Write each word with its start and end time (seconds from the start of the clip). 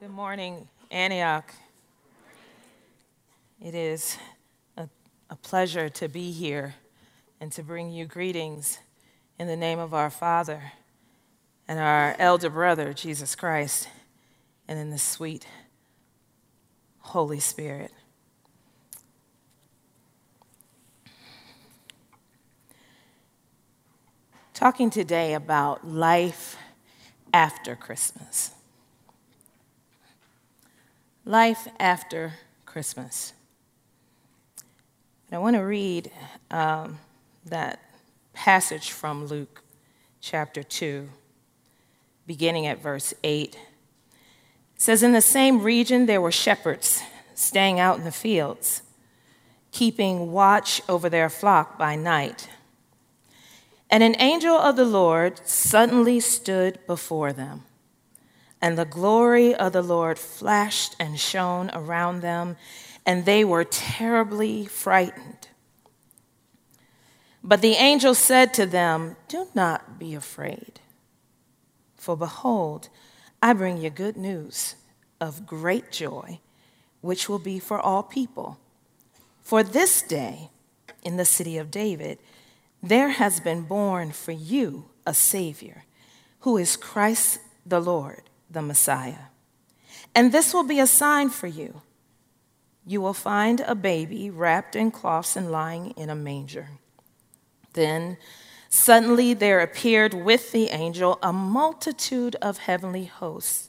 Good 0.00 0.08
morning, 0.08 0.66
Antioch. 0.90 1.52
It 3.62 3.74
is 3.74 4.16
a, 4.78 4.88
a, 5.28 5.36
pleasure 5.36 5.90
to 5.90 6.08
be 6.08 6.32
here 6.32 6.74
and 7.38 7.52
to 7.52 7.62
bring 7.62 7.90
you 7.90 8.06
greetings 8.06 8.78
in 9.38 9.46
the 9.46 9.58
name 9.58 9.78
of 9.78 9.92
our 9.92 10.08
Father 10.08 10.72
and 11.68 11.78
our 11.78 12.16
elder 12.18 12.48
brother, 12.48 12.94
Jesus 12.94 13.34
Christ, 13.34 13.90
and 14.66 14.78
in 14.78 14.88
the 14.88 14.96
sweet 14.96 15.46
Holy 17.00 17.38
Spirit. 17.38 17.92
Talking 24.54 24.88
today 24.88 25.34
about 25.34 25.86
life 25.86 26.56
after 27.34 27.76
Christmas. 27.76 28.52
Life 31.26 31.68
after 31.78 32.32
Christmas. 32.64 33.34
And 35.28 35.36
I 35.36 35.38
want 35.38 35.54
to 35.54 35.60
read 35.60 36.10
um, 36.50 36.98
that 37.44 37.78
passage 38.32 38.90
from 38.90 39.26
Luke 39.26 39.62
chapter 40.22 40.62
2, 40.62 41.08
beginning 42.26 42.66
at 42.66 42.80
verse 42.80 43.12
8. 43.22 43.54
It 43.54 43.58
says, 44.76 45.02
In 45.02 45.12
the 45.12 45.20
same 45.20 45.62
region 45.62 46.06
there 46.06 46.22
were 46.22 46.32
shepherds 46.32 47.02
staying 47.34 47.78
out 47.78 47.98
in 47.98 48.04
the 48.04 48.12
fields, 48.12 48.82
keeping 49.72 50.32
watch 50.32 50.80
over 50.88 51.10
their 51.10 51.28
flock 51.28 51.76
by 51.76 51.96
night. 51.96 52.48
And 53.90 54.02
an 54.02 54.16
angel 54.18 54.56
of 54.56 54.76
the 54.76 54.86
Lord 54.86 55.46
suddenly 55.46 56.18
stood 56.18 56.78
before 56.86 57.34
them 57.34 57.64
and 58.60 58.76
the 58.76 58.84
glory 58.84 59.54
of 59.54 59.72
the 59.72 59.82
Lord 59.82 60.18
flashed 60.18 60.94
and 61.00 61.18
shone 61.18 61.70
around 61.72 62.20
them, 62.20 62.56
and 63.06 63.24
they 63.24 63.44
were 63.44 63.64
terribly 63.64 64.66
frightened. 64.66 65.48
But 67.42 67.62
the 67.62 67.72
angel 67.72 68.14
said 68.14 68.52
to 68.54 68.66
them, 68.66 69.16
Do 69.28 69.46
not 69.54 69.98
be 69.98 70.14
afraid, 70.14 70.80
for 71.96 72.16
behold, 72.16 72.90
I 73.42 73.54
bring 73.54 73.78
you 73.78 73.88
good 73.88 74.18
news 74.18 74.74
of 75.20 75.46
great 75.46 75.90
joy, 75.90 76.40
which 77.00 77.28
will 77.28 77.38
be 77.38 77.58
for 77.58 77.80
all 77.80 78.02
people. 78.02 78.58
For 79.42 79.62
this 79.62 80.02
day, 80.02 80.50
in 81.02 81.16
the 81.16 81.24
city 81.24 81.56
of 81.56 81.70
David, 81.70 82.18
there 82.82 83.08
has 83.08 83.40
been 83.40 83.62
born 83.62 84.12
for 84.12 84.32
you 84.32 84.90
a 85.06 85.14
Savior, 85.14 85.84
who 86.40 86.58
is 86.58 86.76
Christ 86.76 87.40
the 87.64 87.80
Lord 87.80 88.29
the 88.50 88.62
Messiah. 88.62 89.30
And 90.14 90.32
this 90.32 90.52
will 90.52 90.64
be 90.64 90.80
a 90.80 90.86
sign 90.86 91.30
for 91.30 91.46
you. 91.46 91.82
You 92.86 93.00
will 93.00 93.14
find 93.14 93.60
a 93.60 93.74
baby 93.74 94.30
wrapped 94.30 94.74
in 94.74 94.90
cloths 94.90 95.36
and 95.36 95.50
lying 95.50 95.92
in 95.92 96.10
a 96.10 96.14
manger. 96.14 96.68
Then 97.74 98.16
suddenly 98.68 99.34
there 99.34 99.60
appeared 99.60 100.14
with 100.14 100.52
the 100.52 100.70
angel 100.70 101.18
a 101.22 101.32
multitude 101.32 102.36
of 102.36 102.58
heavenly 102.58 103.04
hosts, 103.04 103.68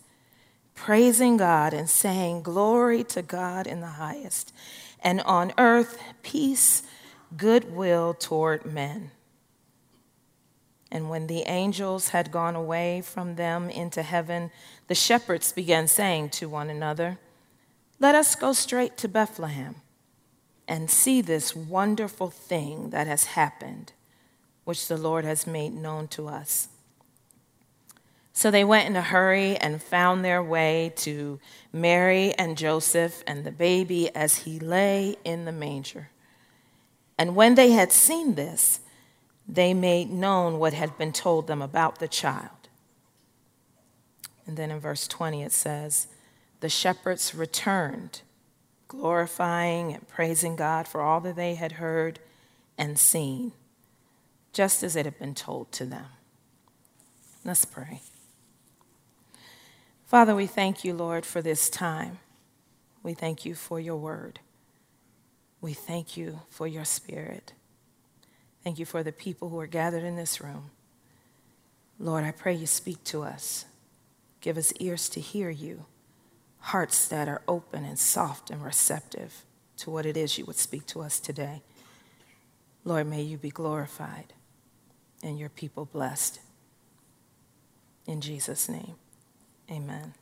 praising 0.74 1.38
God 1.38 1.74
and 1.74 1.90
saying, 1.90 2.42
Glory 2.42 3.04
to 3.06 3.22
God 3.22 3.68
in 3.68 3.82
the 3.82 3.88
highest, 3.88 4.54
and 5.04 5.22
on 5.22 5.54
earth 5.58 6.00
peace, 6.24 6.84
goodwill 7.38 8.14
toward 8.14 8.66
men. 8.66 9.12
And 10.92 11.10
when 11.10 11.28
the 11.28 11.44
angels 11.48 12.10
had 12.10 12.32
gone 12.32 12.56
away 12.56 13.02
from 13.02 13.36
them 13.36 13.70
into 13.70 14.04
heaven, 14.04 14.52
the 14.88 14.96
shepherds 14.96 15.54
began 15.54 15.88
saying 15.88 16.30
to 16.32 16.50
one 16.50 16.70
another, 16.70 17.18
Let 18.00 18.14
us 18.14 18.36
go 18.36 18.52
straight 18.52 18.98
to 18.98 19.08
Bethlehem 19.08 19.76
and 20.68 20.90
see 20.90 21.22
this 21.22 21.56
wonderful 21.56 22.30
thing 22.30 22.90
that 22.90 23.08
has 23.08 23.26
happened, 23.26 23.94
which 24.66 24.88
the 24.88 24.98
Lord 24.98 25.24
has 25.24 25.48
made 25.48 25.74
known 25.74 26.08
to 26.10 26.28
us. 26.28 26.68
So 28.34 28.50
they 28.50 28.64
went 28.64 28.88
in 28.88 28.96
a 28.96 29.02
hurry 29.02 29.58
and 29.58 29.82
found 29.82 30.24
their 30.24 30.42
way 30.42 30.94
to 30.98 31.40
Mary 31.72 32.34
and 32.34 32.58
Joseph 32.58 33.24
and 33.28 33.44
the 33.44 33.52
baby 33.52 34.14
as 34.16 34.38
he 34.38 34.60
lay 34.60 35.16
in 35.24 35.46
the 35.46 35.52
manger. 35.52 36.10
And 37.18 37.36
when 37.36 37.56
they 37.56 37.72
had 37.72 37.92
seen 37.92 38.36
this, 38.36 38.80
they 39.52 39.74
made 39.74 40.10
known 40.10 40.60
what 40.60 40.74
had 40.74 40.98
been 40.98 41.12
told 41.12 41.48
them 41.48 41.62
about 41.62 42.00
the 42.00 42.08
child. 42.08 42.70
And 44.48 44.56
then 44.56 44.72
in 44.72 44.80
verse 44.80 45.10
20 45.10 45.44
it 45.44 45.52
says, 45.52 46.08
The 46.62 46.70
shepherds 46.70 47.36
returned, 47.36 48.22
glorifying 48.88 49.94
and 49.94 50.08
praising 50.08 50.56
God 50.56 50.88
for 50.88 51.02
all 51.02 51.20
that 51.22 51.36
they 51.36 51.56
had 51.56 51.74
heard 51.74 52.20
and 52.78 52.98
seen, 52.98 53.52
just 54.54 54.84
as 54.84 54.96
it 54.96 55.04
had 55.06 55.20
been 55.20 55.36
told 55.36 55.74
to 55.74 55.86
them. 55.86 56.06
Let's 57.44 57.66
pray. 57.66 58.00
Father, 60.06 60.34
we 60.34 60.48
thank 60.48 60.86
you, 60.86 60.94
Lord, 60.94 61.26
for 61.26 61.42
this 61.42 61.70
time. 61.70 62.20
We 63.04 63.14
thank 63.14 63.46
you 63.46 63.56
for 63.56 63.80
your 63.80 63.98
word. 63.98 64.40
We 65.60 65.74
thank 65.74 66.16
you 66.16 66.42
for 66.50 66.68
your 66.68 66.86
spirit. 66.86 67.54
Thank 68.64 68.80
you 68.80 68.86
for 68.86 69.04
the 69.04 69.12
people 69.12 69.50
who 69.50 69.60
are 69.60 69.68
gathered 69.68 70.04
in 70.04 70.16
this 70.16 70.40
room. 70.42 70.72
Lord, 72.00 72.24
I 72.24 72.32
pray 72.32 72.54
you 72.54 72.68
speak 72.68 73.04
to 73.06 73.24
us. 73.24 73.66
Give 74.40 74.58
us 74.58 74.74
ears 74.80 75.08
to 75.10 75.20
hear 75.20 75.50
you, 75.50 75.86
hearts 76.60 77.08
that 77.08 77.28
are 77.28 77.42
open 77.48 77.86
and 77.86 77.98
soft 77.98 78.50
and 78.50 78.64
receptive 78.64 79.46
to 79.78 79.90
what 79.90 80.06
it 80.06 80.18
is 80.18 80.38
you 80.38 80.46
would 80.46 80.56
speak 80.56 80.86
to 80.88 81.02
us 81.02 81.20
today. 81.20 81.62
Lord, 82.84 83.08
may 83.08 83.22
you 83.22 83.38
be 83.38 83.50
glorified 83.50 84.34
and 85.24 85.38
your 85.38 85.50
people 85.50 85.86
blessed. 85.86 86.40
In 88.08 88.22
Jesus' 88.22 88.68
name, 88.68 88.96
amen. 89.70 90.14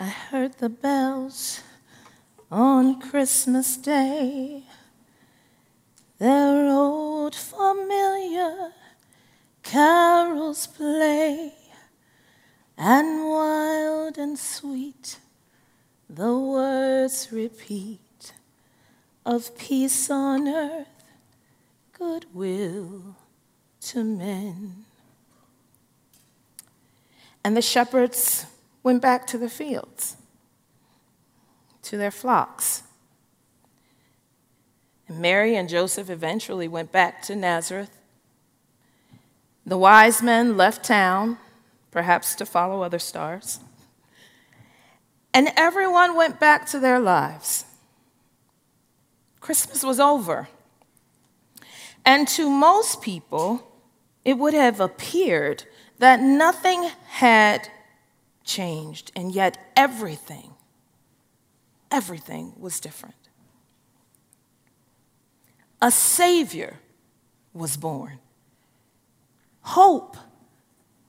I 0.00 0.06
heard 0.06 0.58
the 0.58 0.68
bells 0.68 1.60
on 2.52 3.00
Christmas 3.00 3.76
Day. 3.76 4.62
Their 6.18 6.68
old 6.68 7.34
familiar 7.34 8.72
carols 9.64 10.68
play, 10.68 11.52
and 12.76 13.28
wild 13.28 14.18
and 14.18 14.38
sweet 14.38 15.18
the 16.08 16.38
words 16.38 17.28
repeat 17.32 18.32
of 19.26 19.58
peace 19.58 20.08
on 20.10 20.48
earth, 20.48 20.86
goodwill 21.92 23.16
to 23.80 24.04
men. 24.04 24.84
And 27.42 27.56
the 27.56 27.62
shepherds 27.62 28.46
went 28.88 29.02
back 29.02 29.26
to 29.26 29.36
the 29.36 29.50
fields, 29.50 30.16
to 31.82 31.98
their 31.98 32.10
flocks. 32.10 32.84
And 35.06 35.18
Mary 35.18 35.54
and 35.56 35.68
Joseph 35.68 36.08
eventually 36.08 36.68
went 36.68 36.90
back 36.90 37.20
to 37.24 37.36
Nazareth. 37.36 37.90
The 39.66 39.76
wise 39.76 40.22
men 40.22 40.56
left 40.56 40.86
town, 40.86 41.36
perhaps 41.90 42.34
to 42.36 42.46
follow 42.46 42.80
other 42.80 42.98
stars. 42.98 43.60
And 45.34 45.50
everyone 45.54 46.16
went 46.16 46.40
back 46.40 46.64
to 46.68 46.80
their 46.80 46.98
lives. 46.98 47.66
Christmas 49.38 49.84
was 49.84 50.00
over. 50.00 50.48
And 52.06 52.26
to 52.28 52.48
most 52.48 53.02
people, 53.02 53.70
it 54.24 54.38
would 54.38 54.54
have 54.54 54.80
appeared 54.80 55.64
that 55.98 56.20
nothing 56.20 56.88
had 57.08 57.68
changed, 58.48 59.12
and 59.14 59.32
yet 59.32 59.58
everything, 59.76 60.54
everything 61.90 62.52
was 62.56 62.80
different. 62.80 63.14
A 65.80 65.92
Savior 65.92 66.80
was 67.52 67.76
born, 67.76 68.18
hope 69.60 70.16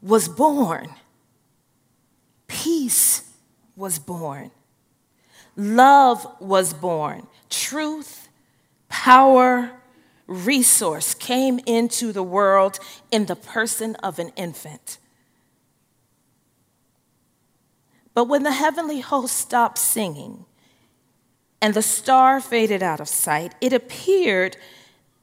was 0.01 0.27
born, 0.27 0.89
peace 2.47 3.24
was 3.75 3.97
born, 3.97 4.51
love 5.56 6.27
was 6.39 6.74
born, 6.74 7.25
truth, 7.50 8.27
power, 8.89 9.71
resource 10.27 11.15
came 11.15 11.59
into 11.65 12.12
the 12.12 12.21
world 12.21 12.80
in 13.12 13.25
the 13.25 13.35
person 13.35 13.95
of 13.95 14.19
an 14.19 14.30
infant. 14.35 15.00
But 18.19 18.27
when 18.27 18.44
the 18.44 18.51
heavenly 18.51 19.00
host 19.00 19.38
stopped 19.38 19.77
singing 19.77 20.44
and 21.62 21.74
the 21.74 21.81
star 21.81 22.42
faded 22.42 22.83
out 22.83 23.00
of 23.00 23.07
sight, 23.07 23.56
it 23.62 23.71
appeared 23.71 24.57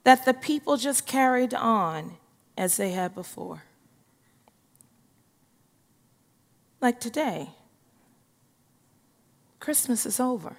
that 0.04 0.24
the 0.24 0.32
people 0.32 0.78
just 0.78 1.06
carried 1.06 1.52
on 1.52 2.16
as 2.56 2.78
they 2.78 2.92
had 2.92 3.14
before. 3.14 3.64
Like 6.80 6.98
today, 6.98 7.50
Christmas 9.60 10.06
is 10.06 10.18
over. 10.18 10.56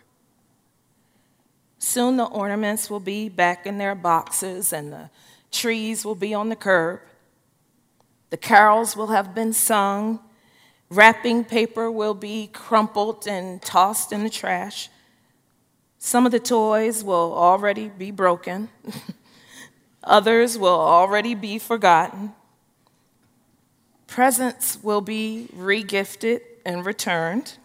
Soon 1.79 2.17
the 2.17 2.25
ornaments 2.25 2.87
will 2.87 2.99
be 2.99 3.29
back 3.29 3.65
in 3.65 3.79
their 3.79 3.95
boxes 3.95 4.71
and 4.71 4.93
the 4.93 5.09
trees 5.51 6.05
will 6.05 6.13
be 6.13 6.35
on 6.35 6.49
the 6.49 6.55
curb. 6.55 6.99
The 8.29 8.37
carols 8.37 8.95
will 8.95 9.07
have 9.07 9.33
been 9.33 9.53
sung. 9.53 10.19
Wrapping 10.89 11.43
paper 11.43 11.91
will 11.91 12.13
be 12.13 12.47
crumpled 12.47 13.27
and 13.27 13.61
tossed 13.61 14.13
in 14.13 14.23
the 14.23 14.29
trash. 14.29 14.89
Some 15.99 16.25
of 16.25 16.31
the 16.31 16.39
toys 16.39 17.03
will 17.03 17.33
already 17.33 17.89
be 17.89 18.11
broken. 18.11 18.69
Others 20.03 20.57
will 20.57 20.79
already 20.79 21.35
be 21.35 21.59
forgotten. 21.59 22.33
Presents 24.07 24.81
will 24.81 25.01
be 25.01 25.49
regifted 25.53 26.39
and 26.65 26.85
returned. 26.85 27.57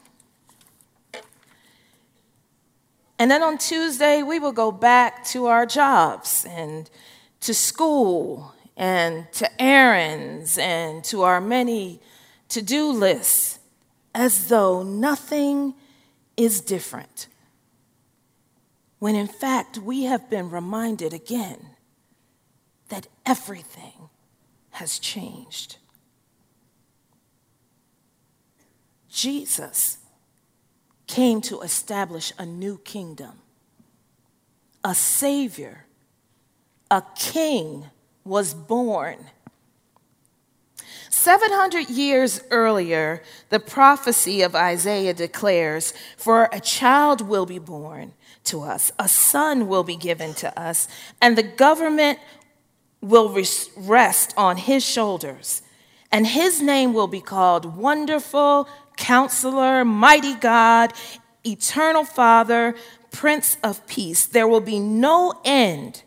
And 3.18 3.30
then 3.30 3.44
on 3.44 3.58
Tuesday, 3.58 4.24
we 4.24 4.40
will 4.40 4.52
go 4.52 4.72
back 4.72 5.24
to 5.26 5.46
our 5.46 5.64
jobs 5.64 6.44
and 6.48 6.90
to 7.42 7.54
school 7.54 8.52
and 8.76 9.30
to 9.34 9.62
errands 9.62 10.58
and 10.58 11.04
to 11.04 11.22
our 11.22 11.40
many 11.40 12.00
to 12.52 12.62
do 12.62 12.92
lists 12.92 13.58
as 14.14 14.48
though 14.48 14.82
nothing 14.82 15.74
is 16.36 16.60
different. 16.60 17.26
When 18.98 19.14
in 19.14 19.26
fact, 19.26 19.78
we 19.78 20.04
have 20.04 20.28
been 20.28 20.50
reminded 20.50 21.14
again 21.14 21.70
that 22.88 23.06
everything 23.24 24.10
has 24.70 24.98
changed. 24.98 25.78
Jesus 29.08 29.98
came 31.06 31.40
to 31.42 31.62
establish 31.62 32.32
a 32.38 32.44
new 32.44 32.78
kingdom. 32.78 33.32
A 34.84 34.94
savior, 34.94 35.86
a 36.90 37.02
king 37.16 37.86
was 38.24 38.52
born. 38.52 39.16
700 41.12 41.90
years 41.90 42.40
earlier, 42.50 43.22
the 43.50 43.60
prophecy 43.60 44.40
of 44.40 44.56
Isaiah 44.56 45.12
declares 45.12 45.92
For 46.16 46.48
a 46.50 46.58
child 46.58 47.20
will 47.20 47.44
be 47.44 47.58
born 47.58 48.14
to 48.44 48.62
us, 48.62 48.90
a 48.98 49.08
son 49.08 49.68
will 49.68 49.84
be 49.84 49.94
given 49.94 50.32
to 50.34 50.58
us, 50.58 50.88
and 51.20 51.36
the 51.36 51.42
government 51.42 52.18
will 53.02 53.36
rest 53.76 54.32
on 54.38 54.56
his 54.56 54.84
shoulders, 54.84 55.60
and 56.10 56.26
his 56.26 56.62
name 56.62 56.94
will 56.94 57.08
be 57.08 57.20
called 57.20 57.76
Wonderful, 57.76 58.66
Counselor, 58.96 59.84
Mighty 59.84 60.34
God, 60.34 60.94
Eternal 61.44 62.04
Father, 62.04 62.74
Prince 63.10 63.58
of 63.62 63.86
Peace. 63.86 64.24
There 64.24 64.48
will 64.48 64.60
be 64.60 64.78
no 64.78 65.40
end 65.44 66.04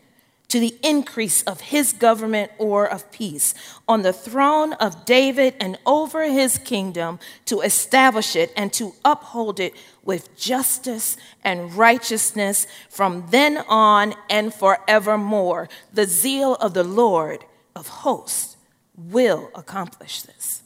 to 0.48 0.60
the 0.60 0.76
increase 0.82 1.42
of 1.42 1.60
his 1.60 1.92
government 1.92 2.52
or 2.58 2.86
of 2.86 3.10
peace 3.10 3.54
on 3.88 4.02
the 4.02 4.12
throne 4.12 4.74
of 4.74 5.04
David 5.04 5.54
and 5.60 5.78
over 5.84 6.24
his 6.24 6.58
kingdom 6.58 7.18
to 7.46 7.60
establish 7.60 8.36
it 8.36 8.52
and 8.56 8.72
to 8.74 8.94
uphold 9.04 9.58
it 9.58 9.74
with 10.04 10.36
justice 10.36 11.16
and 11.42 11.74
righteousness 11.74 12.66
from 12.88 13.26
then 13.30 13.58
on 13.68 14.14
and 14.30 14.54
forevermore. 14.54 15.68
The 15.92 16.06
zeal 16.06 16.54
of 16.56 16.74
the 16.74 16.84
Lord 16.84 17.44
of 17.74 17.88
hosts 17.88 18.56
will 18.96 19.50
accomplish 19.54 20.22
this. 20.22 20.62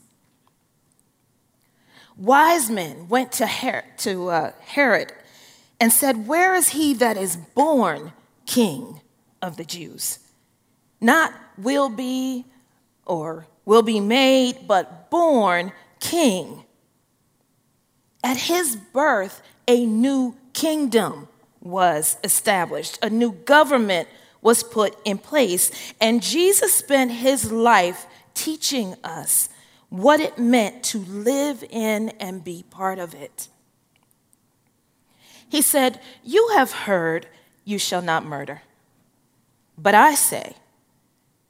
Wise 2.15 2.69
men 2.69 3.07
went 3.09 3.31
to, 3.33 3.47
Herod, 3.47 3.85
to 3.99 4.29
uh, 4.29 4.51
Herod 4.61 5.11
and 5.79 5.91
said, 5.91 6.27
Where 6.27 6.53
is 6.53 6.69
he 6.69 6.93
that 6.93 7.17
is 7.17 7.35
born 7.35 8.13
king 8.45 9.01
of 9.41 9.57
the 9.57 9.63
Jews? 9.63 10.19
Not 10.99 11.33
will 11.57 11.89
be 11.89 12.45
or 13.05 13.47
will 13.65 13.81
be 13.81 13.99
made, 13.99 14.67
but 14.67 15.09
born 15.09 15.71
king. 15.99 16.63
At 18.23 18.37
his 18.37 18.75
birth, 18.75 19.41
a 19.67 19.85
new 19.85 20.35
kingdom 20.53 21.27
was 21.61 22.17
established, 22.23 22.99
a 23.01 23.09
new 23.09 23.31
government 23.31 24.07
was 24.41 24.63
put 24.63 24.97
in 25.05 25.17
place, 25.17 25.71
and 25.99 26.21
Jesus 26.21 26.73
spent 26.73 27.11
his 27.11 27.51
life 27.51 28.07
teaching 28.33 28.95
us 29.03 29.49
what 29.89 30.19
it 30.19 30.37
meant 30.37 30.83
to 30.83 30.99
live 30.99 31.63
in 31.69 32.09
and 32.19 32.43
be 32.43 32.63
part 32.69 32.97
of 32.97 33.13
it. 33.13 33.49
He 35.49 35.61
said, 35.61 35.99
You 36.23 36.49
have 36.53 36.71
heard, 36.71 37.27
you 37.65 37.77
shall 37.77 38.01
not 38.01 38.25
murder. 38.25 38.61
But 39.77 39.95
I 39.95 40.15
say 40.15 40.55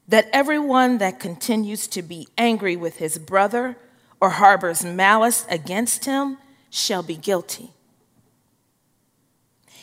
that 0.07 0.29
everyone 0.33 0.97
that 0.99 1.19
continues 1.19 1.87
to 1.87 2.01
be 2.01 2.27
angry 2.37 2.75
with 2.75 2.97
his 2.97 3.17
brother 3.17 3.77
or 4.19 4.31
harbors 4.31 4.83
malice 4.83 5.45
against 5.49 6.05
him 6.05 6.37
shall 6.69 7.03
be 7.03 7.15
guilty. 7.15 7.71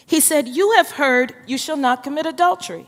He 0.07 0.21
said, 0.21 0.49
You 0.49 0.73
have 0.73 0.93
heard, 0.93 1.35
you 1.47 1.59
shall 1.59 1.77
not 1.77 2.03
commit 2.03 2.25
adultery. 2.25 2.87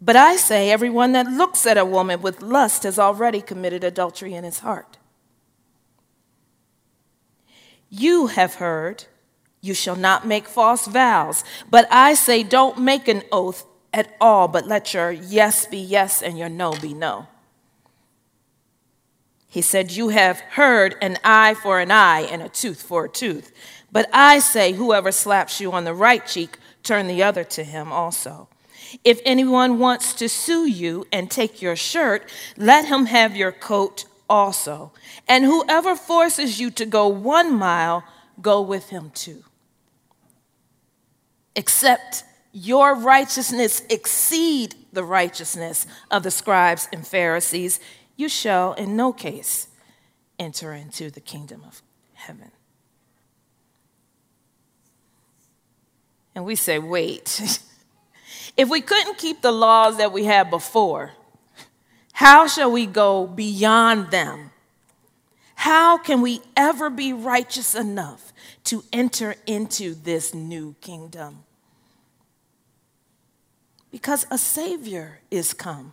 But 0.00 0.16
I 0.16 0.36
say, 0.36 0.70
everyone 0.70 1.12
that 1.12 1.26
looks 1.26 1.66
at 1.66 1.76
a 1.76 1.84
woman 1.84 2.22
with 2.22 2.40
lust 2.40 2.84
has 2.84 2.98
already 2.98 3.42
committed 3.42 3.84
adultery 3.84 4.32
in 4.32 4.44
his 4.44 4.60
heart. 4.60 4.96
You 7.90 8.28
have 8.28 8.54
heard, 8.54 9.04
you 9.60 9.74
shall 9.74 9.96
not 9.96 10.26
make 10.26 10.46
false 10.46 10.86
vows. 10.86 11.44
But 11.70 11.86
I 11.90 12.14
say, 12.14 12.42
don't 12.42 12.78
make 12.78 13.08
an 13.08 13.22
oath 13.30 13.66
at 13.92 14.16
all, 14.20 14.48
but 14.48 14.66
let 14.66 14.94
your 14.94 15.10
yes 15.10 15.66
be 15.66 15.78
yes 15.78 16.22
and 16.22 16.38
your 16.38 16.48
no 16.48 16.72
be 16.72 16.94
no. 16.94 17.26
He 19.48 19.62
said, 19.62 19.90
You 19.90 20.10
have 20.10 20.40
heard 20.40 20.94
an 21.02 21.18
eye 21.24 21.54
for 21.54 21.80
an 21.80 21.90
eye 21.90 22.20
and 22.20 22.40
a 22.40 22.48
tooth 22.48 22.82
for 22.82 23.06
a 23.06 23.08
tooth. 23.08 23.52
But 23.90 24.08
I 24.12 24.38
say, 24.38 24.72
whoever 24.72 25.10
slaps 25.10 25.60
you 25.60 25.72
on 25.72 25.84
the 25.84 25.92
right 25.94 26.24
cheek, 26.24 26.56
turn 26.84 27.08
the 27.08 27.22
other 27.24 27.42
to 27.44 27.64
him 27.64 27.92
also. 27.92 28.48
If 29.04 29.20
anyone 29.24 29.80
wants 29.80 30.14
to 30.14 30.28
sue 30.28 30.66
you 30.66 31.06
and 31.12 31.30
take 31.30 31.60
your 31.60 31.76
shirt, 31.76 32.30
let 32.56 32.86
him 32.86 33.06
have 33.06 33.36
your 33.36 33.52
coat 33.52 34.04
also. 34.28 34.92
And 35.28 35.44
whoever 35.44 35.96
forces 35.96 36.60
you 36.60 36.70
to 36.70 36.86
go 36.86 37.08
one 37.08 37.52
mile, 37.52 38.04
go 38.40 38.60
with 38.60 38.90
him 38.90 39.10
too. 39.10 39.44
Except 41.56 42.24
your 42.52 42.94
righteousness 42.94 43.82
exceed 43.88 44.74
the 44.92 45.04
righteousness 45.04 45.86
of 46.10 46.22
the 46.22 46.30
scribes 46.30 46.88
and 46.92 47.06
Pharisees, 47.06 47.80
you 48.16 48.28
shall 48.28 48.72
in 48.74 48.96
no 48.96 49.12
case 49.12 49.68
enter 50.38 50.72
into 50.72 51.10
the 51.10 51.20
kingdom 51.20 51.62
of 51.66 51.82
heaven. 52.14 52.50
And 56.34 56.44
we 56.44 56.54
say, 56.54 56.78
wait. 56.78 57.58
If 58.56 58.68
we 58.68 58.80
couldn't 58.80 59.18
keep 59.18 59.42
the 59.42 59.52
laws 59.52 59.96
that 59.98 60.12
we 60.12 60.24
had 60.24 60.50
before, 60.50 61.12
how 62.12 62.46
shall 62.46 62.70
we 62.70 62.84
go 62.84 63.26
beyond 63.26 64.10
them? 64.10 64.49
How 65.60 65.98
can 65.98 66.22
we 66.22 66.40
ever 66.56 66.88
be 66.88 67.12
righteous 67.12 67.74
enough 67.74 68.32
to 68.64 68.82
enter 68.94 69.34
into 69.46 69.94
this 69.94 70.32
new 70.32 70.74
kingdom? 70.80 71.44
Because 73.90 74.24
a 74.30 74.38
Savior 74.38 75.20
is 75.30 75.52
come. 75.52 75.92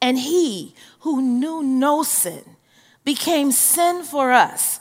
And 0.00 0.18
He 0.18 0.74
who 1.00 1.20
knew 1.20 1.62
no 1.62 2.02
sin 2.02 2.56
became 3.04 3.52
sin 3.52 4.02
for 4.02 4.32
us 4.32 4.80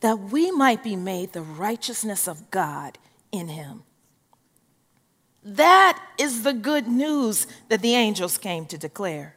that 0.00 0.18
we 0.18 0.50
might 0.50 0.82
be 0.82 0.96
made 0.96 1.32
the 1.32 1.42
righteousness 1.42 2.26
of 2.26 2.50
God 2.50 2.98
in 3.30 3.46
Him. 3.46 3.84
That 5.44 6.04
is 6.18 6.42
the 6.42 6.54
good 6.54 6.88
news 6.88 7.46
that 7.68 7.82
the 7.82 7.94
angels 7.94 8.36
came 8.36 8.66
to 8.66 8.76
declare. 8.76 9.36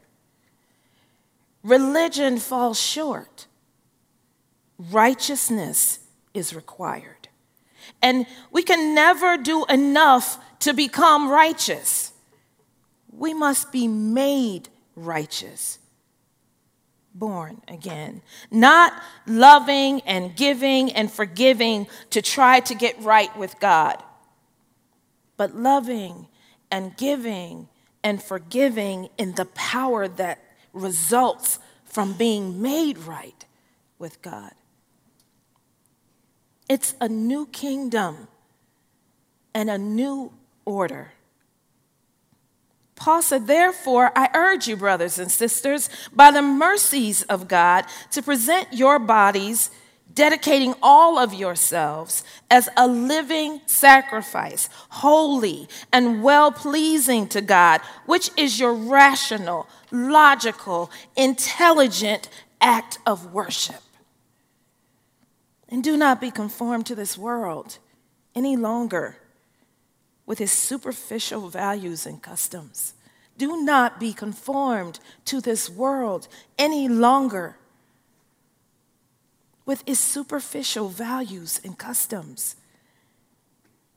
Religion 1.63 2.37
falls 2.37 2.79
short, 2.79 3.47
righteousness 4.77 5.99
is 6.33 6.53
required. 6.53 7.29
And 8.01 8.25
we 8.51 8.63
can 8.63 8.95
never 8.95 9.37
do 9.37 9.65
enough 9.65 10.37
to 10.59 10.73
become 10.73 11.29
righteous. 11.29 12.11
We 13.11 13.33
must 13.33 13.71
be 13.71 13.87
made 13.87 14.69
righteous, 14.95 15.79
born 17.13 17.61
again, 17.67 18.21
not 18.51 18.93
loving 19.27 20.01
and 20.01 20.35
giving 20.35 20.91
and 20.93 21.11
forgiving 21.11 21.87
to 22.09 22.21
try 22.21 22.59
to 22.61 22.75
get 22.75 23.01
right 23.01 23.35
with 23.37 23.59
God 23.59 24.01
but 25.37 25.55
loving 25.55 26.27
and 26.71 26.95
giving 26.95 27.67
and 28.03 28.21
forgiving 28.21 29.09
in 29.17 29.33
the 29.33 29.45
power 29.45 30.07
that 30.07 30.39
results 30.73 31.59
from 31.85 32.13
being 32.13 32.61
made 32.61 32.97
right 32.97 33.45
with 33.99 34.21
God. 34.21 34.51
It's 36.67 36.95
a 36.99 37.07
new 37.07 37.45
kingdom 37.47 38.27
and 39.53 39.69
a 39.69 39.77
new 39.77 40.33
order. 40.65 41.11
Paul 42.95 43.21
said, 43.21 43.47
Therefore, 43.47 44.11
I 44.15 44.29
urge 44.33 44.67
you, 44.67 44.77
brothers 44.77 45.19
and 45.19 45.29
sisters, 45.29 45.89
by 46.13 46.31
the 46.31 46.41
mercies 46.41 47.23
of 47.23 47.47
God, 47.47 47.85
to 48.11 48.21
present 48.21 48.71
your 48.71 48.97
bodies, 48.97 49.71
dedicating 50.13 50.73
all 50.81 51.17
of 51.17 51.33
yourselves 51.33 52.23
as 52.49 52.69
a 52.77 52.87
living 52.87 53.61
sacrifice, 53.65 54.69
holy 54.89 55.67
and 55.91 56.23
well 56.23 56.51
pleasing 56.51 57.27
to 57.27 57.41
God, 57.41 57.81
which 58.05 58.29
is 58.37 58.59
your 58.59 58.73
rational, 58.73 59.67
logical, 59.93 60.91
intelligent 61.15 62.27
act 62.59 62.97
of 63.05 63.31
worship. 63.31 63.81
And 65.69 65.83
do 65.83 65.95
not 65.95 66.19
be 66.19 66.31
conformed 66.31 66.85
to 66.87 66.95
this 66.95 67.17
world 67.17 67.77
any 68.35 68.57
longer 68.57 69.17
with 70.25 70.41
its 70.41 70.51
superficial 70.51 71.49
values 71.49 72.05
and 72.05 72.21
customs. 72.21 72.95
Do 73.37 73.63
not 73.63 73.99
be 73.99 74.13
conformed 74.13 74.99
to 75.25 75.39
this 75.39 75.69
world 75.69 76.27
any 76.57 76.87
longer 76.87 77.57
with 79.65 79.83
its 79.87 79.99
superficial 79.99 80.89
values 80.89 81.59
and 81.63 81.77
customs, 81.77 82.55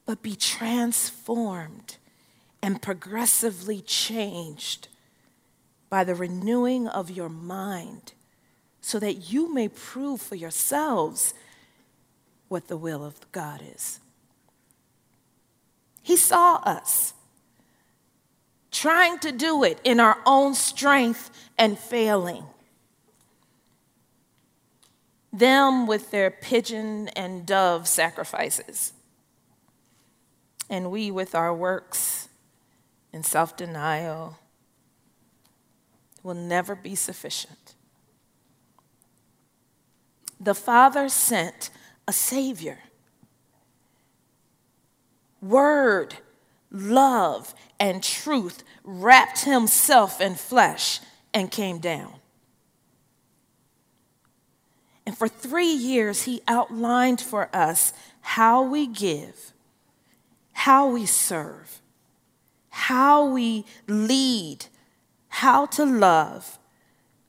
but 0.05 0.23
be 0.23 0.37
transformed 0.37 1.97
and 2.62 2.81
progressively 2.81 3.81
changed 3.81 4.88
by 5.88 6.05
the 6.05 6.14
renewing 6.14 6.88
of 6.88 7.11
your 7.11 7.28
mind 7.28 8.12
so 8.81 8.99
that 8.99 9.33
you 9.33 9.52
may 9.52 9.69
prove 9.69 10.21
for 10.21 10.35
yourselves 10.35 11.35
what 12.49 12.69
the 12.69 12.76
will 12.76 13.05
of 13.05 13.31
God 13.33 13.61
is. 13.75 14.00
He 16.02 16.16
saw 16.16 16.57
us 16.57 17.14
trying 18.71 19.19
to 19.19 19.33
do 19.33 19.64
it 19.64 19.81
in 19.83 19.99
our 19.99 20.19
own 20.25 20.55
strength 20.55 21.31
and 21.59 21.78
failing. 21.78 22.45
Them 25.33 25.87
with 25.87 26.11
their 26.11 26.31
pigeon 26.31 27.09
and 27.09 27.45
dove 27.45 27.88
sacrifices, 27.88 28.93
and 30.71 30.90
we 30.90 31.11
with 31.11 31.35
our 31.35 31.52
works 31.52 32.28
and 33.12 33.26
self 33.26 33.57
denial 33.57 34.38
will 36.26 36.35
never 36.35 36.75
be 36.75 36.97
sufficient. 36.97 37.76
The 40.40 40.56
Father 40.56 41.09
sent 41.09 41.71
a 42.09 42.12
Savior 42.12 42.78
word, 45.40 46.16
love, 46.73 47.54
and 47.78 48.02
truth 48.02 48.64
wrapped 48.83 49.45
himself 49.45 50.21
in 50.21 50.35
flesh 50.35 50.99
and 51.33 51.49
came 51.49 51.78
down. 51.78 52.14
And 55.06 55.16
for 55.16 55.28
three 55.28 55.71
years, 55.71 56.25
he 56.25 56.42
outlined 56.49 57.21
for 57.21 57.49
us 57.54 57.92
how 58.23 58.64
we 58.64 58.88
give, 58.88 59.52
how 60.52 60.88
we 60.88 61.06
serve, 61.06 61.80
how 62.71 63.26
we 63.30 63.64
lead, 63.87 64.66
how 65.37 65.66
to 65.66 65.85
love, 65.85 66.59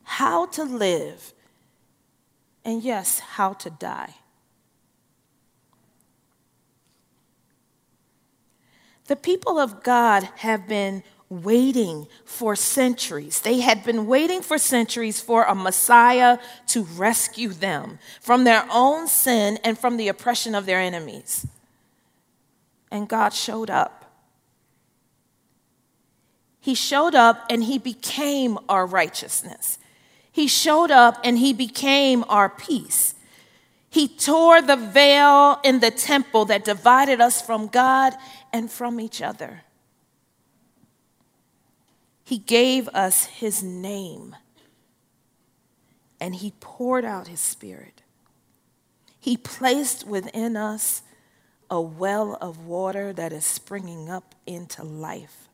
how 0.03 0.45
to 0.45 0.63
live, 0.63 1.33
and 2.63 2.81
yes, 2.81 3.19
how 3.19 3.51
to 3.51 3.69
die. 3.69 4.15
The 9.07 9.17
people 9.17 9.59
of 9.59 9.83
God 9.83 10.23
have 10.37 10.69
been 10.69 11.03
waiting 11.27 12.07
for 12.23 12.55
centuries. 12.55 13.41
They 13.41 13.59
had 13.59 13.83
been 13.83 14.07
waiting 14.07 14.41
for 14.41 14.57
centuries 14.57 15.19
for 15.19 15.43
a 15.43 15.53
Messiah 15.53 16.37
to 16.67 16.83
rescue 16.83 17.49
them 17.49 17.99
from 18.21 18.45
their 18.45 18.65
own 18.71 19.09
sin 19.09 19.59
and 19.65 19.77
from 19.77 19.97
the 19.97 20.07
oppression 20.07 20.55
of 20.55 20.65
their 20.65 20.79
enemies. 20.79 21.45
And 22.89 23.09
God 23.09 23.33
showed 23.33 23.69
up. 23.69 23.96
He 26.59 26.75
showed 26.75 27.15
up 27.15 27.45
and 27.49 27.63
he 27.63 27.77
became 27.77 28.57
our 28.67 28.85
righteousness. 28.85 29.79
He 30.31 30.47
showed 30.47 30.91
up 30.91 31.19
and 31.23 31.37
he 31.37 31.53
became 31.53 32.23
our 32.29 32.49
peace. 32.49 33.15
He 33.89 34.07
tore 34.07 34.61
the 34.61 34.75
veil 34.75 35.59
in 35.63 35.79
the 35.79 35.91
temple 35.91 36.45
that 36.45 36.65
divided 36.65 37.21
us 37.21 37.41
from 37.41 37.67
God 37.67 38.13
and 38.53 38.69
from 38.69 38.99
each 38.99 39.21
other. 39.21 39.63
He 42.23 42.37
gave 42.37 42.87
us 42.89 43.25
his 43.25 43.63
name 43.63 44.35
and 46.19 46.35
he 46.35 46.53
poured 46.59 47.05
out 47.05 47.27
his 47.27 47.39
spirit. 47.39 48.03
He 49.19 49.37
placed 49.37 50.05
within 50.05 50.55
us 50.55 51.01
a 51.69 51.81
well 51.81 52.37
of 52.39 52.65
water 52.65 53.13
that 53.13 53.33
is 53.33 53.45
springing 53.45 54.09
up 54.09 54.35
into 54.45 54.83
life. 54.83 55.46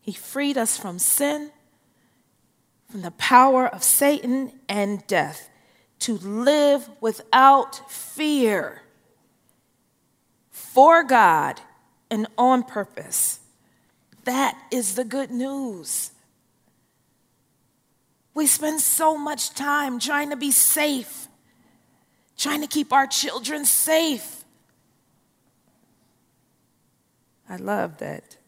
He 0.00 0.12
freed 0.12 0.56
us 0.56 0.76
from 0.76 0.98
sin, 0.98 1.50
from 2.90 3.02
the 3.02 3.10
power 3.12 3.66
of 3.66 3.82
Satan 3.82 4.52
and 4.68 5.06
death, 5.06 5.48
to 6.00 6.16
live 6.16 6.88
without 7.00 7.90
fear 7.90 8.82
for 10.50 11.04
God 11.04 11.60
and 12.10 12.26
on 12.38 12.62
purpose. 12.62 13.40
That 14.24 14.56
is 14.70 14.94
the 14.94 15.04
good 15.04 15.30
news. 15.30 16.10
We 18.34 18.46
spend 18.46 18.80
so 18.80 19.18
much 19.18 19.50
time 19.50 19.98
trying 19.98 20.30
to 20.30 20.36
be 20.36 20.50
safe, 20.50 21.28
trying 22.38 22.62
to 22.62 22.66
keep 22.66 22.92
our 22.92 23.06
children 23.06 23.64
safe. 23.64 24.44
I 27.48 27.56
love 27.56 27.98
that 27.98 28.38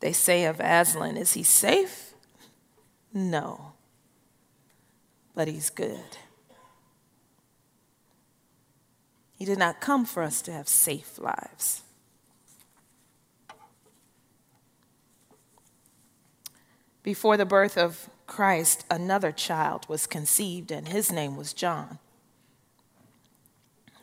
they 0.00 0.12
say 0.12 0.44
of 0.44 0.60
Aslan, 0.60 1.16
is 1.16 1.34
he 1.34 1.42
safe? 1.42 2.14
No, 3.12 3.72
but 5.34 5.48
he's 5.48 5.70
good. 5.70 6.18
He 9.36 9.44
did 9.44 9.58
not 9.58 9.80
come 9.80 10.04
for 10.04 10.22
us 10.22 10.42
to 10.42 10.52
have 10.52 10.68
safe 10.68 11.18
lives. 11.18 11.82
Before 17.02 17.36
the 17.36 17.46
birth 17.46 17.78
of 17.78 18.10
Christ, 18.26 18.84
another 18.90 19.32
child 19.32 19.88
was 19.88 20.06
conceived, 20.06 20.70
and 20.70 20.88
his 20.88 21.10
name 21.10 21.36
was 21.36 21.52
John. 21.52 21.98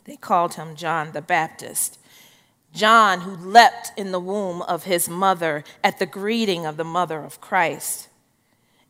They 0.05 0.15
called 0.15 0.55
him 0.55 0.75
John 0.75 1.11
the 1.11 1.21
Baptist. 1.21 1.99
John, 2.75 3.21
who 3.21 3.35
leapt 3.35 3.91
in 3.97 4.11
the 4.11 4.19
womb 4.19 4.61
of 4.61 4.83
his 4.83 5.09
mother 5.09 5.63
at 5.83 5.97
the 5.97 6.05
greeting 6.05 6.65
of 6.65 6.77
the 6.77 6.83
mother 6.83 7.23
of 7.23 7.41
Christ. 7.41 8.09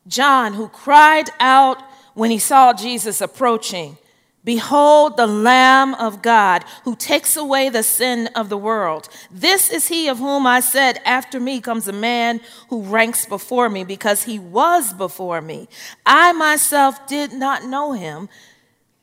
John, 0.07 0.55
who 0.55 0.67
cried 0.67 1.29
out 1.39 1.81
when 2.13 2.31
he 2.31 2.39
saw 2.39 2.73
Jesus 2.73 3.21
approaching, 3.21 3.97
Behold 4.45 5.17
the 5.17 5.25
Lamb 5.25 5.95
of 5.95 6.21
God 6.21 6.63
who 6.83 6.95
takes 6.95 7.35
away 7.35 7.69
the 7.69 7.81
sin 7.81 8.29
of 8.35 8.49
the 8.49 8.57
world. 8.57 9.09
This 9.31 9.71
is 9.71 9.87
he 9.87 10.07
of 10.07 10.19
whom 10.19 10.45
I 10.45 10.59
said, 10.59 10.99
After 11.03 11.39
me 11.39 11.59
comes 11.59 11.87
a 11.87 11.93
man 11.93 12.41
who 12.69 12.83
ranks 12.83 13.25
before 13.25 13.69
me 13.69 13.83
because 13.83 14.23
he 14.23 14.37
was 14.37 14.93
before 14.93 15.41
me. 15.41 15.67
I 16.05 16.31
myself 16.33 17.07
did 17.07 17.33
not 17.33 17.65
know 17.65 17.93
him, 17.93 18.29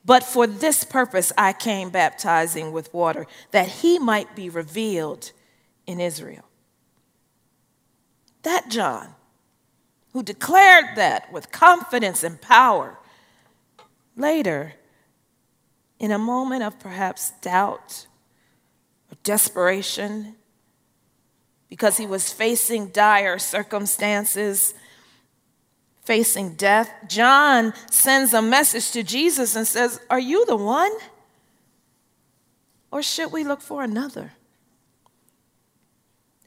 but 0.05 0.23
for 0.23 0.47
this 0.47 0.83
purpose 0.83 1.31
I 1.37 1.53
came 1.53 1.89
baptizing 1.89 2.71
with 2.71 2.93
water, 2.93 3.25
that 3.51 3.67
he 3.67 3.99
might 3.99 4.35
be 4.35 4.49
revealed 4.49 5.31
in 5.87 5.99
Israel. 5.99 6.45
That 8.43 8.69
John, 8.69 9.15
who 10.11 10.23
declared 10.23 10.95
that 10.95 11.31
with 11.31 11.51
confidence 11.51 12.23
and 12.23 12.39
power, 12.41 12.99
later, 14.15 14.73
in 15.99 16.11
a 16.11 16.19
moment 16.19 16.63
of 16.63 16.79
perhaps 16.79 17.31
doubt 17.41 18.07
or 19.09 19.17
desperation, 19.23 20.35
because 21.69 21.97
he 21.97 22.05
was 22.05 22.31
facing 22.31 22.89
dire 22.89 23.39
circumstances, 23.39 24.73
facing 26.03 26.55
death, 26.55 26.91
John 27.07 27.73
sends 27.89 28.33
a 28.33 28.41
message 28.41 28.91
to 28.91 29.03
Jesus 29.03 29.55
and 29.55 29.65
says, 29.65 29.99
Are 30.09 30.19
you 30.19 30.45
the 30.45 30.55
one? 30.55 30.91
Or 32.91 33.01
should 33.01 33.31
we 33.31 33.43
look 33.43 33.61
for 33.61 33.83
another? 33.83 34.33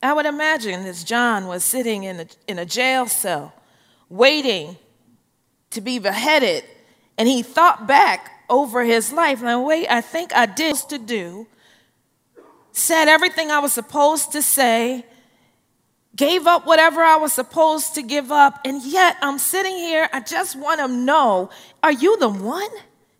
I 0.02 0.12
would 0.12 0.26
imagine 0.26 0.86
as 0.86 1.02
John 1.02 1.46
was 1.46 1.64
sitting 1.64 2.04
in 2.04 2.20
a, 2.20 2.26
in 2.46 2.58
a 2.58 2.66
jail 2.66 3.06
cell, 3.06 3.52
waiting 4.08 4.76
to 5.70 5.80
be 5.80 5.98
beheaded, 5.98 6.62
and 7.18 7.26
he 7.26 7.42
thought 7.42 7.86
back 7.88 8.30
over 8.48 8.84
his 8.84 9.12
life. 9.12 9.42
Like, 9.42 9.66
wait, 9.66 9.88
I 9.88 10.00
think 10.00 10.32
I 10.34 10.46
did 10.46 10.76
to 10.90 10.98
do, 10.98 11.46
said 12.72 13.08
everything 13.08 13.50
I 13.50 13.58
was 13.58 13.72
supposed 13.72 14.32
to 14.32 14.42
say, 14.42 15.04
gave 16.16 16.46
up 16.46 16.66
whatever 16.66 17.02
I 17.02 17.16
was 17.16 17.32
supposed 17.32 17.94
to 17.94 18.02
give 18.02 18.32
up, 18.32 18.60
and 18.64 18.82
yet 18.82 19.16
I'm 19.20 19.38
sitting 19.38 19.76
here. 19.76 20.08
I 20.12 20.20
just 20.20 20.56
want 20.56 20.80
to 20.80 20.88
know 20.88 21.50
are 21.82 21.92
you 21.92 22.18
the 22.18 22.28
one? 22.28 22.70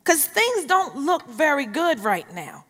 Because 0.02 0.24
things 0.24 0.64
don't 0.64 0.96
look 0.96 1.28
very 1.28 1.66
good 1.66 2.00
right 2.00 2.32
now. 2.34 2.64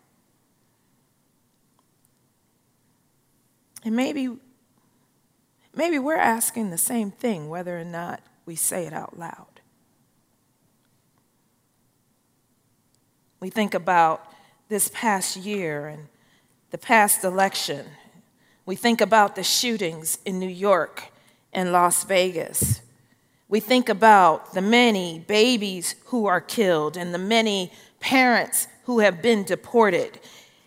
And 3.84 3.94
maybe, 3.94 4.36
maybe 5.74 5.98
we're 5.98 6.16
asking 6.16 6.70
the 6.70 6.78
same 6.78 7.10
thing, 7.12 7.48
whether 7.48 7.78
or 7.78 7.84
not 7.84 8.20
we 8.46 8.56
say 8.56 8.86
it 8.86 8.92
out 8.92 9.18
loud. 9.18 9.60
We 13.38 13.50
think 13.50 13.74
about 13.74 14.26
this 14.68 14.90
past 14.92 15.36
year 15.36 15.86
and 15.86 16.08
the 16.70 16.78
past 16.78 17.22
election. 17.22 17.86
We 18.66 18.74
think 18.74 19.00
about 19.00 19.36
the 19.36 19.44
shootings 19.44 20.18
in 20.24 20.40
New 20.40 20.48
York 20.48 21.12
and 21.52 21.70
Las 21.70 22.02
Vegas. 22.02 22.80
We 23.48 23.60
think 23.60 23.88
about 23.88 24.54
the 24.54 24.60
many 24.60 25.20
babies 25.20 25.94
who 26.06 26.26
are 26.26 26.40
killed 26.40 26.96
and 26.96 27.14
the 27.14 27.18
many 27.18 27.70
parents 28.00 28.66
who 28.86 28.98
have 28.98 29.22
been 29.22 29.44
deported. 29.44 30.18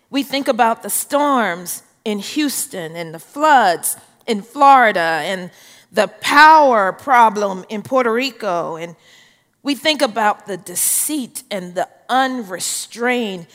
We 0.10 0.24
think 0.24 0.48
about 0.48 0.82
the 0.82 0.89
storms 0.89 1.84
in 2.06 2.20
Houston 2.20 2.96
and 2.96 3.13
the 3.13 3.20
floods 3.20 3.98
in 4.25 4.44
Florida 4.44 5.20
and 5.25 5.51
the 5.91 6.08
power 6.08 6.94
problem 6.94 7.65
in 7.68 7.82
Puerto 7.82 8.13
Rico. 8.13 8.77
And 8.77 8.96
we 9.62 9.75
think 9.75 10.01
about 10.01 10.48
the 10.48 10.56
deceit 10.56 11.44
and 11.51 11.75
the 11.75 11.89
unrestrained 12.08 13.48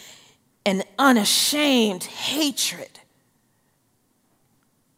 and 0.66 0.84
unashamed 0.98 2.04
hatred 2.04 3.00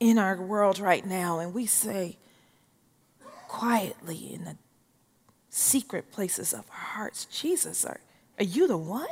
in 0.00 0.18
our 0.18 0.40
world 0.40 0.78
right 0.78 1.04
now. 1.04 1.38
And 1.38 1.54
we 1.54 1.66
say 1.66 2.16
quietly 3.48 4.34
in 4.34 4.44
the 4.44 4.56
secret 5.50 6.12
places 6.12 6.52
of 6.52 6.60
our 6.70 6.76
hearts, 6.76 7.24
Jesus, 7.26 7.84
are, 7.84 8.00
are 8.38 8.44
you 8.44 8.66
the 8.66 8.76
one? 8.76 9.06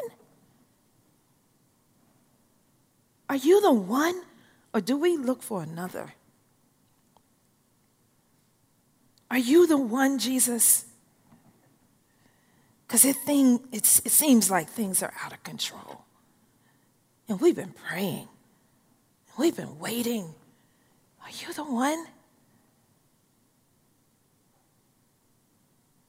Are 3.29 3.37
you 3.37 3.61
the 3.61 3.73
one? 3.73 4.23
Or 4.73 4.81
do 4.81 4.97
we 4.97 5.17
look 5.17 5.43
for 5.43 5.63
another? 5.63 6.15
Are 9.31 9.39
you 9.39 9.67
the 9.67 9.79
one, 9.79 10.19
Jesus? 10.19 10.85
Because 12.87 13.05
it, 13.05 13.17
thing, 13.17 13.61
it 13.73 13.87
seems 13.87 14.51
like 14.51 14.69
things 14.69 15.03
are 15.03 15.13
out 15.25 15.33
of 15.33 15.43
control. 15.43 16.05
And 17.29 17.41
we've 17.41 17.57
been 17.57 17.75
praying, 17.89 18.29
we've 19.39 19.57
been 19.57 19.79
waiting. 19.79 20.35
Are 21.25 21.31
you 21.31 21.53
the 21.53 21.65
one? 21.65 22.07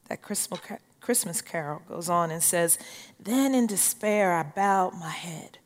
That 0.08 0.22
Christmas 0.22 1.42
carol 1.42 1.82
goes 1.88 2.08
on 2.08 2.30
and 2.30 2.42
says, 2.42 2.78
Then 3.18 3.54
in 3.54 3.66
despair 3.66 4.32
I 4.32 4.42
bowed 4.44 4.94
my 4.94 5.10
head. 5.10 5.58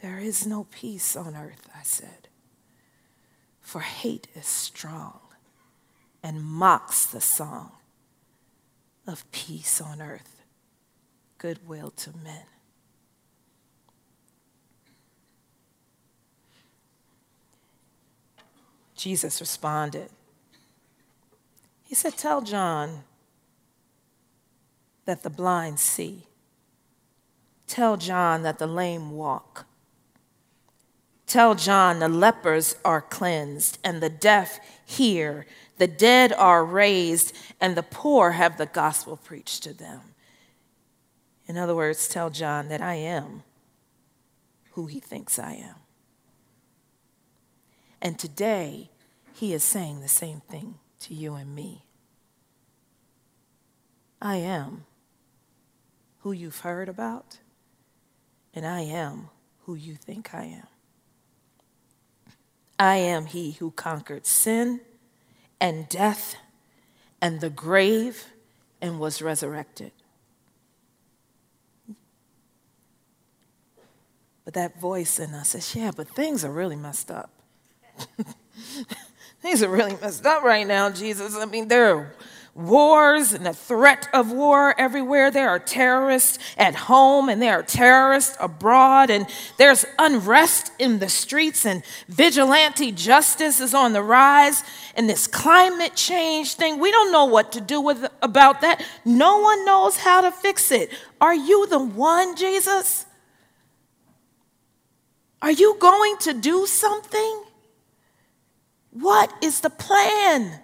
There 0.00 0.18
is 0.18 0.46
no 0.46 0.66
peace 0.70 1.14
on 1.14 1.36
earth, 1.36 1.68
I 1.74 1.82
said, 1.82 2.28
for 3.60 3.80
hate 3.80 4.28
is 4.34 4.46
strong 4.46 5.20
and 6.22 6.42
mocks 6.42 7.04
the 7.04 7.20
song 7.20 7.72
of 9.06 9.30
peace 9.32 9.80
on 9.80 10.00
earth, 10.00 10.42
goodwill 11.38 11.90
to 11.90 12.16
men. 12.16 12.44
Jesus 18.98 19.40
responded. 19.40 20.10
He 21.84 21.94
said, 21.94 22.18
Tell 22.18 22.42
John 22.42 23.04
that 25.06 25.22
the 25.22 25.30
blind 25.30 25.78
see. 25.78 26.26
Tell 27.66 27.96
John 27.96 28.42
that 28.42 28.58
the 28.58 28.66
lame 28.66 29.12
walk. 29.12 29.66
Tell 31.26 31.54
John 31.54 32.00
the 32.00 32.08
lepers 32.08 32.76
are 32.84 33.00
cleansed, 33.00 33.78
and 33.84 34.02
the 34.02 34.10
deaf 34.10 34.58
hear, 34.84 35.46
the 35.76 35.86
dead 35.86 36.32
are 36.32 36.64
raised, 36.64 37.34
and 37.60 37.76
the 37.76 37.82
poor 37.82 38.32
have 38.32 38.58
the 38.58 38.66
gospel 38.66 39.16
preached 39.16 39.62
to 39.62 39.72
them. 39.72 40.00
In 41.46 41.56
other 41.56 41.74
words, 41.74 42.08
tell 42.08 42.30
John 42.30 42.68
that 42.68 42.82
I 42.82 42.94
am 42.94 43.44
who 44.72 44.86
he 44.86 45.00
thinks 45.00 45.38
I 45.38 45.52
am. 45.52 45.74
And 48.00 48.18
today, 48.18 48.90
he 49.34 49.52
is 49.52 49.64
saying 49.64 50.00
the 50.00 50.08
same 50.08 50.40
thing 50.40 50.76
to 51.00 51.14
you 51.14 51.34
and 51.34 51.54
me. 51.54 51.84
I 54.20 54.36
am 54.36 54.84
who 56.20 56.32
you've 56.32 56.60
heard 56.60 56.88
about, 56.88 57.38
and 58.54 58.66
I 58.66 58.80
am 58.80 59.28
who 59.64 59.74
you 59.74 59.94
think 59.94 60.34
I 60.34 60.44
am. 60.44 60.66
I 62.78 62.96
am 62.96 63.26
he 63.26 63.52
who 63.52 63.70
conquered 63.72 64.26
sin 64.26 64.80
and 65.60 65.88
death 65.88 66.36
and 67.20 67.40
the 67.40 67.50
grave 67.50 68.26
and 68.80 69.00
was 69.00 69.20
resurrected. 69.20 69.92
But 74.44 74.54
that 74.54 74.80
voice 74.80 75.18
in 75.18 75.34
us 75.34 75.50
says, 75.50 75.74
Yeah, 75.74 75.90
but 75.94 76.08
things 76.08 76.44
are 76.44 76.50
really 76.50 76.76
messed 76.76 77.10
up. 77.10 77.30
things 79.40 79.62
are 79.62 79.68
really 79.68 79.96
messed 80.00 80.26
up 80.26 80.42
right 80.42 80.66
now, 80.66 80.90
Jesus. 80.90 81.36
I 81.36 81.44
mean, 81.44 81.68
there 81.68 81.94
are 81.94 82.14
wars 82.58 83.32
and 83.32 83.46
the 83.46 83.52
threat 83.52 84.08
of 84.12 84.32
war 84.32 84.74
everywhere. 84.78 85.30
There 85.30 85.48
are 85.48 85.60
terrorists 85.60 86.38
at 86.56 86.74
home 86.74 87.28
and 87.28 87.40
there 87.40 87.60
are 87.60 87.62
terrorists 87.62 88.36
abroad, 88.40 89.10
and 89.10 89.26
there's 89.56 89.86
unrest 89.98 90.72
in 90.78 90.98
the 90.98 91.08
streets, 91.08 91.64
and 91.64 91.84
vigilante 92.08 92.90
justice 92.90 93.60
is 93.60 93.74
on 93.74 93.92
the 93.92 94.02
rise. 94.02 94.64
And 94.96 95.08
this 95.08 95.28
climate 95.28 95.94
change 95.94 96.54
thing, 96.54 96.80
we 96.80 96.90
don't 96.90 97.12
know 97.12 97.26
what 97.26 97.52
to 97.52 97.60
do 97.60 97.80
with 97.80 98.10
about 98.20 98.60
that. 98.62 98.84
No 99.04 99.38
one 99.38 99.64
knows 99.64 99.98
how 99.98 100.22
to 100.22 100.32
fix 100.32 100.72
it. 100.72 100.90
Are 101.20 101.34
you 101.34 101.68
the 101.68 101.78
one, 101.78 102.36
Jesus? 102.36 103.06
Are 105.40 105.52
you 105.52 105.76
going 105.78 106.16
to 106.22 106.34
do 106.34 106.66
something? 106.66 107.44
What 108.90 109.32
is 109.42 109.60
the 109.60 109.70
plan? 109.70 110.60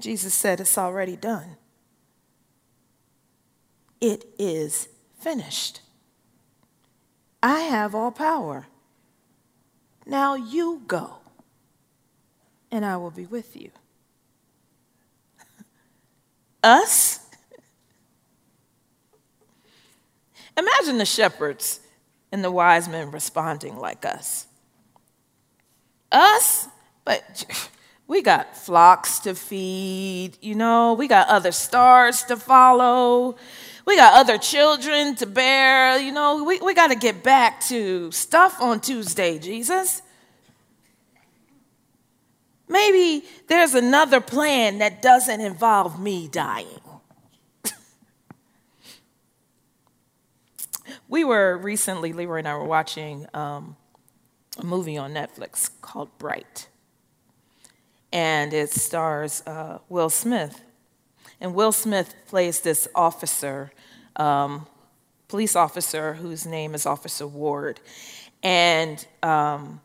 Jesus 0.00 0.34
said, 0.34 0.60
It's 0.60 0.78
already 0.78 1.16
done. 1.16 1.56
It 4.00 4.24
is 4.38 4.88
finished. 5.18 5.80
I 7.42 7.60
have 7.60 7.94
all 7.94 8.10
power. 8.10 8.66
Now 10.04 10.34
you 10.34 10.82
go, 10.86 11.14
and 12.70 12.84
I 12.84 12.96
will 12.96 13.10
be 13.10 13.26
with 13.26 13.56
you. 13.56 13.70
Us? 16.62 17.20
Imagine 20.56 20.98
the 20.98 21.04
shepherds 21.04 21.80
and 22.32 22.42
the 22.44 22.50
wise 22.50 22.88
men 22.88 23.10
responding 23.10 23.76
like 23.76 24.04
us. 24.04 24.46
Us? 26.10 26.68
But 27.04 27.70
we 28.06 28.22
got 28.22 28.56
flocks 28.56 29.20
to 29.20 29.34
feed, 29.34 30.38
you 30.40 30.54
know, 30.54 30.94
we 30.94 31.08
got 31.08 31.28
other 31.28 31.52
stars 31.52 32.22
to 32.24 32.36
follow, 32.36 33.36
we 33.86 33.96
got 33.96 34.14
other 34.14 34.38
children 34.38 35.14
to 35.16 35.26
bear, 35.26 35.98
you 35.98 36.12
know, 36.12 36.44
we, 36.44 36.60
we 36.60 36.74
got 36.74 36.88
to 36.88 36.96
get 36.96 37.22
back 37.22 37.60
to 37.62 38.10
stuff 38.10 38.60
on 38.60 38.80
Tuesday, 38.80 39.38
Jesus. 39.38 40.02
Maybe 42.68 43.24
there's 43.46 43.74
another 43.74 44.20
plan 44.20 44.78
that 44.78 45.00
doesn't 45.00 45.40
involve 45.40 46.00
me 46.00 46.28
dying. 46.28 46.80
We 51.08 51.24
were 51.24 51.56
recently, 51.56 52.12
Leroy 52.12 52.38
and 52.38 52.48
I 52.48 52.54
were 52.54 52.64
watching 52.64 53.26
um, 53.34 53.76
a 54.58 54.64
movie 54.64 54.96
on 54.96 55.12
Netflix 55.12 55.70
called 55.80 56.16
Bright 56.18 56.68
and 58.12 58.54
it 58.54 58.70
stars 58.70 59.42
uh, 59.46 59.78
Will 59.88 60.10
Smith. 60.10 60.62
And 61.40 61.54
Will 61.54 61.72
Smith 61.72 62.14
plays 62.28 62.60
this 62.60 62.88
officer 62.94 63.72
um, 64.16 64.66
police 65.28 65.56
officer 65.56 66.14
whose 66.14 66.46
name 66.46 66.74
is 66.74 66.86
Officer 66.86 67.26
Ward. 67.26 67.80
And 68.42 69.06
um, 69.22 69.80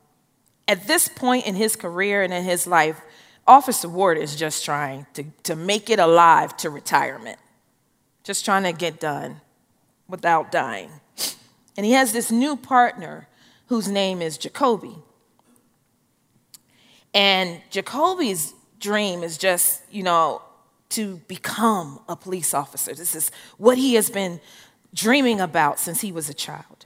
at 0.67 0.87
this 0.87 1.07
point 1.07 1.45
in 1.47 1.55
his 1.55 1.75
career 1.75 2.21
and 2.21 2.33
in 2.33 2.43
his 2.43 2.67
life, 2.67 3.01
Officer 3.47 3.89
Ward 3.89 4.17
is 4.17 4.35
just 4.35 4.63
trying 4.63 5.07
to, 5.13 5.23
to 5.43 5.55
make 5.55 5.89
it 5.89 5.99
alive 5.99 6.55
to 6.57 6.69
retirement, 6.69 7.39
just 8.23 8.45
trying 8.45 8.63
to 8.63 8.71
get 8.71 8.99
done 8.99 9.41
without 10.11 10.51
dying. 10.51 10.91
And 11.75 11.85
he 11.85 11.93
has 11.93 12.13
this 12.13 12.31
new 12.31 12.55
partner 12.55 13.27
whose 13.67 13.87
name 13.87 14.21
is 14.21 14.37
Jakoby. 14.37 14.95
And 17.13 17.61
Jakoby's 17.71 18.53
dream 18.79 19.23
is 19.23 19.37
just, 19.37 19.81
you 19.89 20.03
know, 20.03 20.41
to 20.89 21.17
become 21.27 21.99
a 22.07 22.15
police 22.15 22.53
officer. 22.53 22.93
This 22.93 23.15
is 23.15 23.31
what 23.57 23.77
he 23.77 23.95
has 23.95 24.09
been 24.09 24.41
dreaming 24.93 25.39
about 25.39 25.79
since 25.79 26.01
he 26.01 26.11
was 26.11 26.29
a 26.29 26.33
child. 26.33 26.85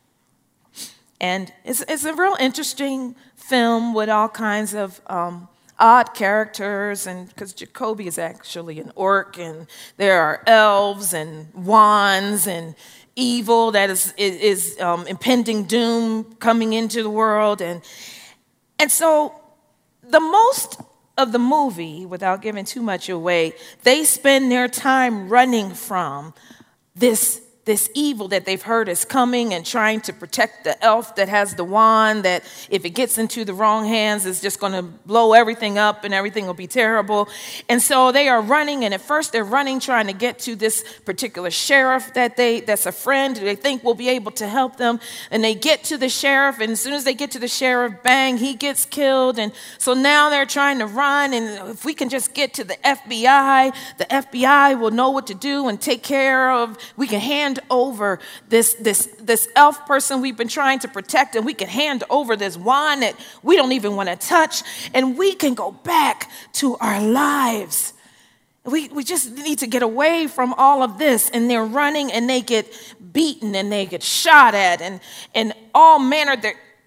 And 1.20 1.52
it's, 1.64 1.82
it's 1.88 2.06
a 2.06 2.14
real 2.14 2.36
interesting 2.40 3.16
film 3.36 3.94
with 3.94 4.10
all 4.10 4.30
kinds 4.30 4.74
of 4.76 5.02
um, 5.08 5.48
odd 5.80 6.14
characters, 6.14 7.08
and 7.08 7.28
because 7.30 7.54
Jakoby 7.54 8.08
is 8.08 8.18
actually 8.18 8.80
an 8.80 8.92
orc, 8.96 9.38
and 9.38 9.68
there 9.98 10.22
are 10.22 10.44
elves 10.46 11.14
and 11.14 11.54
wands 11.54 12.48
and 12.48 12.76
evil 13.15 13.71
that 13.71 13.89
is, 13.89 14.13
is, 14.17 14.36
is 14.36 14.80
um, 14.82 15.08
impending 15.08 15.63
doom 15.63 16.36
coming 16.36 16.73
into 16.73 17.04
the 17.04 17.10
world. 17.10 17.62
And, 17.62 17.82
and 18.80 18.91
so, 18.91 19.39
the 20.04 20.19
most 20.19 20.80
of 21.17 21.32
the 21.32 21.39
movie, 21.39 22.06
without 22.06 22.41
giving 22.41 22.65
too 22.65 22.82
much 22.82 23.10
away, 23.10 23.54
they 23.84 24.04
spend 24.04 24.51
their 24.51 24.67
time 24.67 25.30
running 25.30 25.73
from 25.73 26.34
this 26.95 27.41
this 27.65 27.89
evil 27.95 28.28
that 28.28 28.45
they've 28.45 28.62
heard 28.62 28.88
is 28.88 29.04
coming 29.04 29.51
and 29.51 29.65
trying 29.65 29.99
to 29.99 30.13
protect 30.13 30.63
the 30.63 30.84
elf 30.84 31.15
that 31.15 31.28
has 31.28 31.56
the 31.56 31.63
wand 31.63 32.23
that 32.23 32.43
if 32.69 32.86
it 32.86 32.91
gets 32.91 33.17
into 33.17 33.43
the 33.43 33.56
wrong 33.56 33.86
hands 33.86 34.28
is 34.28 34.39
just 34.39 34.60
going 34.60 34.71
to 34.71 34.84
blow 34.84 35.34
everything 35.34 35.80
up 35.80 36.04
and 36.04 36.13
everything 36.13 36.45
will 36.45 36.54
be 36.54 36.67
terrible. 36.67 37.28
And 37.67 37.82
so 37.82 38.12
they 38.12 38.30
are 38.30 38.39
running 38.39 38.86
and 38.86 38.93
at 38.93 39.01
first 39.01 39.32
they're 39.32 39.43
running 39.43 39.80
trying 39.80 40.06
to 40.06 40.13
get 40.13 40.38
to 40.39 40.56
this 40.56 40.86
particular 41.06 41.49
sheriff 41.49 42.13
that 42.13 42.38
they 42.38 42.60
that's 42.60 42.86
a 42.86 42.91
friend 42.91 43.36
they 43.36 43.56
think 43.56 43.84
will 43.84 43.95
be 43.95 44.10
able 44.10 44.32
to 44.34 44.47
help 44.47 44.78
them. 44.78 44.99
And 45.32 45.43
they 45.43 45.56
get 45.56 45.84
to 45.86 45.97
the 45.97 46.10
sheriff 46.10 46.60
and 46.60 46.73
as 46.73 46.82
soon 46.82 46.93
as 46.93 47.04
they 47.04 47.15
get 47.15 47.32
to 47.32 47.39
the 47.39 47.47
sheriff 47.47 47.95
bang 48.04 48.38
he 48.38 48.54
gets 48.54 48.86
killed. 48.86 49.39
And 49.39 49.51
so 49.80 49.95
now 49.95 50.30
they're 50.30 50.45
trying 50.45 50.78
to 50.80 50.86
run 50.86 51.34
and 51.34 51.69
if 51.69 51.84
we 51.84 51.95
can 51.95 52.10
just 52.10 52.36
get 52.36 52.54
to 52.56 52.63
the 52.63 52.78
FBI 52.86 53.75
the 53.97 54.06
FBI 54.06 54.80
will 54.80 54.91
know 54.91 55.10
what 55.10 55.25
to 55.28 55.34
do 55.34 55.67
and 55.67 55.82
take 55.82 56.04
care 56.04 56.51
of 56.51 56.78
we 56.95 57.08
can 57.08 57.19
hand 57.19 57.55
hand 57.56 57.68
over 57.70 58.20
this, 58.50 58.74
this, 58.76 59.08
this 59.20 59.48
elf 59.56 59.86
person 59.86 60.22
we've 60.22 60.38
been 60.38 60.48
trying 60.48 60.80
to 60.80 60.88
protect, 60.88 61.36
and 61.36 61.46
we 61.46 61.54
can 61.54 61.68
hand 61.68 62.04
over 62.10 62.36
this 62.36 62.58
wand 62.58 63.02
that 63.02 63.15
we 63.44 63.56
don't 63.56 63.72
even 63.72 63.96
want 63.96 64.10
to 64.10 64.15
touch, 64.15 64.63
and 64.94 65.18
we 65.18 65.34
can 65.34 65.54
go 65.54 65.72
back 65.72 66.30
to 66.54 66.76
our 66.78 67.02
lives. 67.02 67.94
We, 68.63 68.89
we 68.89 69.04
just 69.04 69.32
need 69.32 69.60
to 69.60 69.68
get 69.68 69.84
away 69.84 70.28
from 70.28 70.54
all 70.58 70.82
of 70.82 70.98
this. 70.98 71.30
And 71.30 71.48
they're 71.48 71.63
running 71.63 72.12
and 72.12 72.28
they 72.28 72.41
get 72.41 72.65
beaten 73.13 73.54
and 73.54 73.72
they 73.72 73.86
get 73.86 74.02
shot 74.02 74.56
at, 74.56 74.82
and, 74.82 75.00
and 75.36 75.54
all 75.74 76.00
manner 76.00 76.36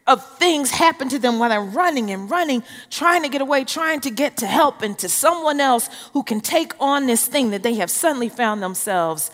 of 0.09 0.39
things 0.39 0.71
happen 0.71 1.09
to 1.11 1.21
them 1.21 1.39
while 1.39 1.51
they're 1.51 1.61
running 1.61 2.11
and 2.11 2.29
running, 2.29 2.65
trying 2.91 3.23
to 3.23 3.29
get 3.29 3.43
away, 3.43 3.63
trying 3.63 4.01
to 4.01 4.11
get 4.11 4.39
to 4.39 4.47
help 4.47 4.83
and 4.83 4.99
to 4.99 5.09
someone 5.09 5.61
else 5.61 5.89
who 6.15 6.25
can 6.25 6.41
take 6.41 6.73
on 6.81 7.07
this 7.07 7.29
thing 7.29 7.51
that 7.51 7.63
they 7.63 7.75
have 7.75 7.91
suddenly 7.91 8.29
found 8.29 8.61
themselves 8.61 9.31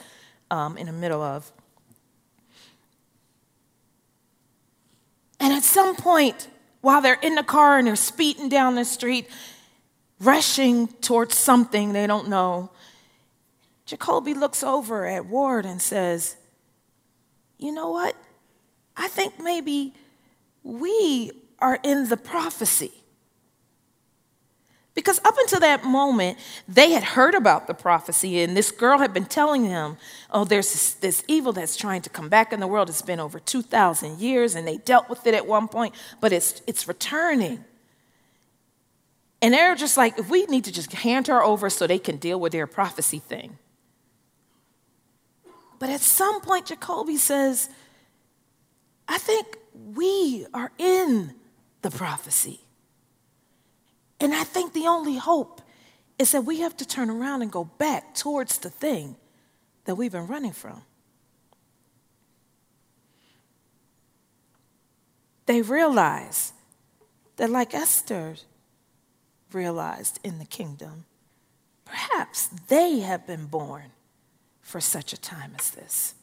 um, 0.54 0.78
in 0.78 0.86
the 0.86 0.92
middle 0.92 1.22
of. 1.22 1.50
And 5.40 5.52
at 5.52 5.64
some 5.64 5.96
point, 5.96 6.48
while 6.80 7.02
they're 7.02 7.18
in 7.20 7.34
the 7.34 7.42
car 7.42 7.76
and 7.78 7.86
they're 7.86 7.96
speeding 7.96 8.48
down 8.48 8.76
the 8.76 8.84
street, 8.84 9.28
rushing 10.20 10.86
towards 10.86 11.36
something 11.36 11.92
they 11.92 12.06
don't 12.06 12.28
know, 12.28 12.70
Jakoby 13.84 14.32
looks 14.32 14.62
over 14.62 15.04
at 15.04 15.26
Ward 15.26 15.66
and 15.66 15.82
says, 15.82 16.36
You 17.58 17.72
know 17.72 17.90
what? 17.90 18.16
I 18.96 19.08
think 19.08 19.40
maybe 19.40 19.92
we 20.62 21.32
are 21.58 21.78
in 21.82 22.08
the 22.08 22.16
prophecy. 22.16 22.92
Because 24.94 25.18
up 25.24 25.36
until 25.38 25.58
that 25.60 25.84
moment, 25.84 26.38
they 26.68 26.92
had 26.92 27.02
heard 27.02 27.34
about 27.34 27.66
the 27.66 27.74
prophecy, 27.74 28.40
and 28.42 28.56
this 28.56 28.70
girl 28.70 28.98
had 28.98 29.12
been 29.12 29.24
telling 29.24 29.64
them, 29.64 29.96
Oh, 30.30 30.44
there's 30.44 30.72
this, 30.72 30.94
this, 30.94 31.24
evil 31.26 31.52
that's 31.52 31.76
trying 31.76 32.02
to 32.02 32.10
come 32.10 32.28
back 32.28 32.52
in 32.52 32.60
the 32.60 32.66
world. 32.68 32.88
It's 32.88 33.02
been 33.02 33.18
over 33.18 33.40
2,000 33.40 34.20
years, 34.20 34.54
and 34.54 34.66
they 34.66 34.76
dealt 34.76 35.08
with 35.08 35.26
it 35.26 35.34
at 35.34 35.46
one 35.46 35.66
point, 35.66 35.94
but 36.20 36.32
it's, 36.32 36.62
it's 36.68 36.86
returning. 36.86 37.64
And 39.42 39.52
they're 39.52 39.74
just 39.74 39.96
like, 39.96 40.18
if 40.18 40.30
we 40.30 40.46
need 40.46 40.64
to 40.64 40.72
just 40.72 40.92
hand 40.92 41.26
her 41.26 41.42
over 41.42 41.68
so 41.68 41.86
they 41.86 41.98
can 41.98 42.16
deal 42.16 42.38
with 42.38 42.52
their 42.52 42.66
prophecy 42.66 43.18
thing. 43.18 43.58
But 45.78 45.90
at 45.90 46.00
some 46.00 46.40
point, 46.40 46.66
Jakoby 46.66 47.16
says, 47.16 47.68
I 49.06 49.18
think 49.18 49.58
we 49.74 50.46
are 50.54 50.72
in 50.78 51.34
the 51.82 51.90
prophecy. 51.90 52.63
And 54.24 54.34
I 54.34 54.42
think 54.42 54.72
the 54.72 54.86
only 54.86 55.18
hope 55.18 55.60
is 56.18 56.32
that 56.32 56.46
we 56.46 56.60
have 56.60 56.74
to 56.78 56.88
turn 56.88 57.10
around 57.10 57.42
and 57.42 57.52
go 57.52 57.64
back 57.64 58.14
towards 58.14 58.56
the 58.56 58.70
thing 58.70 59.16
that 59.84 59.96
we've 59.96 60.12
been 60.12 60.26
running 60.26 60.52
from. 60.52 60.80
They 65.44 65.60
realize 65.60 66.54
that, 67.36 67.50
like 67.50 67.74
Esther 67.74 68.36
realized 69.52 70.20
in 70.24 70.38
the 70.38 70.46
kingdom, 70.46 71.04
perhaps 71.84 72.46
they 72.68 73.00
have 73.00 73.26
been 73.26 73.44
born 73.44 73.90
for 74.62 74.80
such 74.80 75.12
a 75.12 75.20
time 75.20 75.52
as 75.58 75.68
this. 75.68 76.14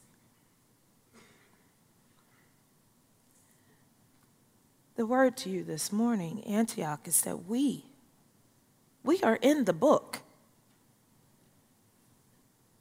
The 4.95 5.05
word 5.05 5.37
to 5.37 5.51
you 5.51 5.63
this 5.63 5.91
morning, 5.91 6.43
Antioch, 6.45 7.07
is 7.07 7.21
that 7.21 7.45
we, 7.45 7.85
we 9.03 9.21
are 9.21 9.37
in 9.41 9.65
the 9.65 9.73
book. 9.73 10.19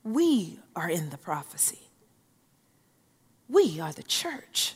We 0.03 0.59
are 0.75 0.89
in 0.89 1.11
the 1.11 1.19
prophecy. 1.19 1.79
We 3.49 3.81
are 3.81 3.93
the 3.93 4.03
church. 4.03 4.75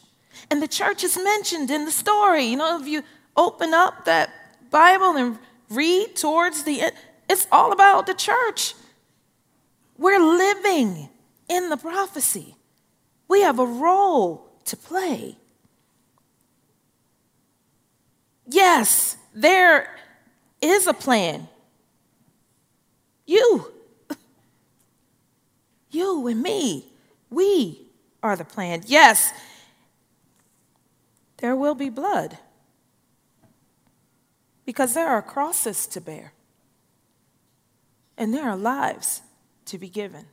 And 0.50 0.62
the 0.62 0.68
church 0.68 1.04
is 1.04 1.16
mentioned 1.16 1.70
in 1.70 1.84
the 1.84 1.90
story. 1.90 2.44
You 2.44 2.56
know, 2.56 2.80
if 2.80 2.86
you 2.86 3.02
open 3.36 3.72
up 3.72 4.04
that 4.04 4.30
Bible 4.70 5.16
and 5.16 5.38
read 5.70 6.16
towards 6.16 6.64
the 6.64 6.82
end, 6.82 6.92
it's 7.28 7.46
all 7.50 7.72
about 7.72 8.06
the 8.06 8.14
church. 8.14 8.74
We're 9.96 10.20
living 10.20 11.08
in 11.48 11.70
the 11.70 11.76
prophecy. 11.76 12.56
We 13.28 13.42
have 13.42 13.58
a 13.58 13.66
role 13.66 14.50
to 14.66 14.76
play. 14.76 15.36
Yes, 18.46 19.16
there 19.34 19.93
is 20.64 20.86
a 20.86 20.94
plan. 20.94 21.48
You, 23.26 23.72
you 25.90 26.26
and 26.26 26.42
me, 26.42 26.86
we 27.30 27.86
are 28.22 28.36
the 28.36 28.44
plan. 28.44 28.82
Yes, 28.86 29.32
there 31.38 31.56
will 31.56 31.74
be 31.74 31.90
blood 31.90 32.38
because 34.64 34.94
there 34.94 35.08
are 35.08 35.22
crosses 35.22 35.86
to 35.88 36.00
bear 36.00 36.32
and 38.16 38.32
there 38.32 38.48
are 38.48 38.56
lives 38.56 39.22
to 39.66 39.78
be 39.78 39.88
given. 39.88 40.26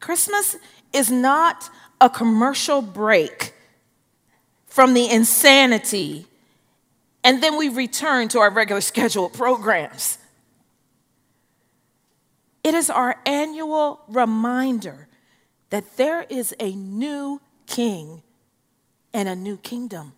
Christmas 0.00 0.56
is 0.92 1.10
not 1.10 1.70
a 2.00 2.10
commercial 2.10 2.82
break 2.82 3.54
from 4.66 4.94
the 4.94 5.08
insanity, 5.08 6.26
and 7.24 7.42
then 7.42 7.56
we 7.56 7.68
return 7.68 8.28
to 8.28 8.38
our 8.38 8.50
regular 8.50 8.80
scheduled 8.92 9.32
programs. 9.32 10.18
It 12.62 12.74
is 12.74 12.88
our 12.88 13.16
annual 13.26 14.00
reminder 14.08 15.08
that 15.70 15.96
there 15.96 16.22
is 16.28 16.54
a 16.60 16.72
new 16.74 17.40
king 17.66 18.22
and 19.12 19.28
a 19.28 19.34
new 19.34 19.56
kingdom. 19.56 20.12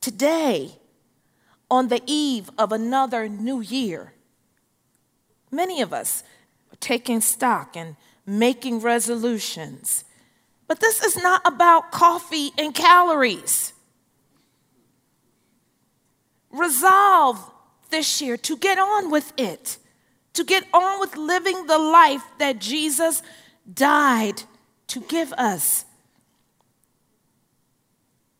Today, 0.00 0.78
on 1.70 1.88
the 1.88 2.00
eve 2.06 2.50
of 2.56 2.72
another 2.72 3.28
new 3.28 3.60
year, 3.60 4.12
many 5.50 5.82
of 5.82 5.92
us 5.92 6.22
are 6.72 6.76
taking 6.80 7.20
stock 7.20 7.76
and 7.76 7.96
making 8.24 8.80
resolutions 8.80 10.04
but 10.68 10.80
this 10.80 11.02
is 11.02 11.16
not 11.16 11.40
about 11.46 11.90
coffee 11.90 12.52
and 12.58 12.74
calories. 12.74 13.72
Resolve 16.50 17.38
this 17.90 18.20
year 18.20 18.36
to 18.36 18.56
get 18.56 18.78
on 18.78 19.10
with 19.10 19.32
it, 19.36 19.78
to 20.34 20.44
get 20.44 20.64
on 20.72 21.00
with 21.00 21.16
living 21.16 21.66
the 21.66 21.78
life 21.78 22.22
that 22.38 22.58
Jesus 22.58 23.22
died 23.72 24.42
to 24.88 25.00
give 25.00 25.32
us. 25.34 25.84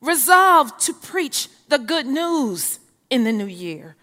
Resolve 0.01 0.77
to 0.79 0.93
preach 0.93 1.49
the 1.69 1.79
good 1.79 2.07
news 2.07 2.79
in 3.11 3.25
the 3.25 3.33
new 3.33 3.47
year 3.47 3.97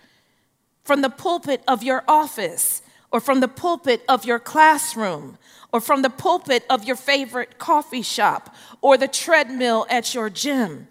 from 0.84 1.02
the 1.02 1.10
pulpit 1.10 1.62
of 1.68 1.84
your 1.84 2.04
office 2.08 2.82
or 3.12 3.20
from 3.20 3.40
the 3.40 3.48
pulpit 3.48 4.04
of 4.08 4.26
your 4.26 4.40
classroom 4.40 5.38
or 5.74 5.82
from 5.82 6.02
the 6.02 6.10
pulpit 6.10 6.64
of 6.70 6.84
your 6.84 6.96
favorite 6.96 7.58
coffee 7.58 8.02
shop 8.02 8.56
or 8.82 8.98
the 8.98 9.08
treadmill 9.08 9.86
at 9.90 10.14
your 10.14 10.30
gym. 10.30 10.88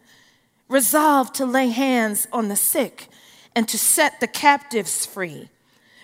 Resolve 0.75 1.33
to 1.35 1.47
lay 1.47 1.69
hands 1.69 2.27
on 2.33 2.49
the 2.49 2.57
sick 2.57 3.07
and 3.55 3.69
to 3.69 3.79
set 3.79 4.19
the 4.19 4.27
captives 4.27 5.07
free. 5.07 5.49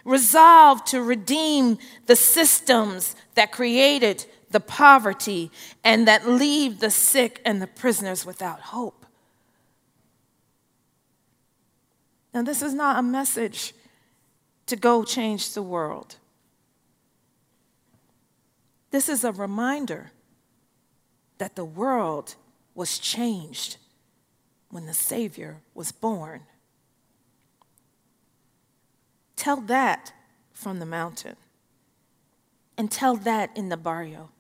resolved 0.04 0.86
to 0.86 1.02
redeem 1.02 1.76
the 2.06 2.14
systems 2.14 3.16
that 3.34 3.50
created 3.50 4.24
the 4.50 4.60
poverty 4.60 5.50
and 5.82 6.06
that 6.06 6.28
leave 6.28 6.78
the 6.78 6.90
sick 6.90 7.40
and 7.44 7.60
the 7.60 7.66
prisoners 7.66 8.24
without 8.24 8.60
hope. 8.60 9.04
Now, 12.32 12.42
this 12.42 12.62
is 12.62 12.72
not 12.72 12.96
a 12.96 13.02
message 13.02 13.74
to 14.66 14.76
go 14.76 15.02
change 15.02 15.52
the 15.52 15.62
world. 15.62 16.14
This 18.92 19.08
is 19.08 19.24
a 19.24 19.32
reminder 19.32 20.12
that 21.38 21.56
the 21.56 21.64
world 21.64 22.36
was 22.76 23.00
changed 23.00 23.76
when 24.70 24.86
the 24.86 24.94
Savior 24.94 25.58
was 25.74 25.92
born. 25.92 26.42
Tell 29.36 29.60
that 29.62 30.12
from 30.52 30.78
the 30.78 30.86
mountain, 30.86 31.36
and 32.76 32.90
tell 32.90 33.16
that 33.16 33.50
in 33.56 33.68
the 33.68 33.76
barrio. 33.76 34.30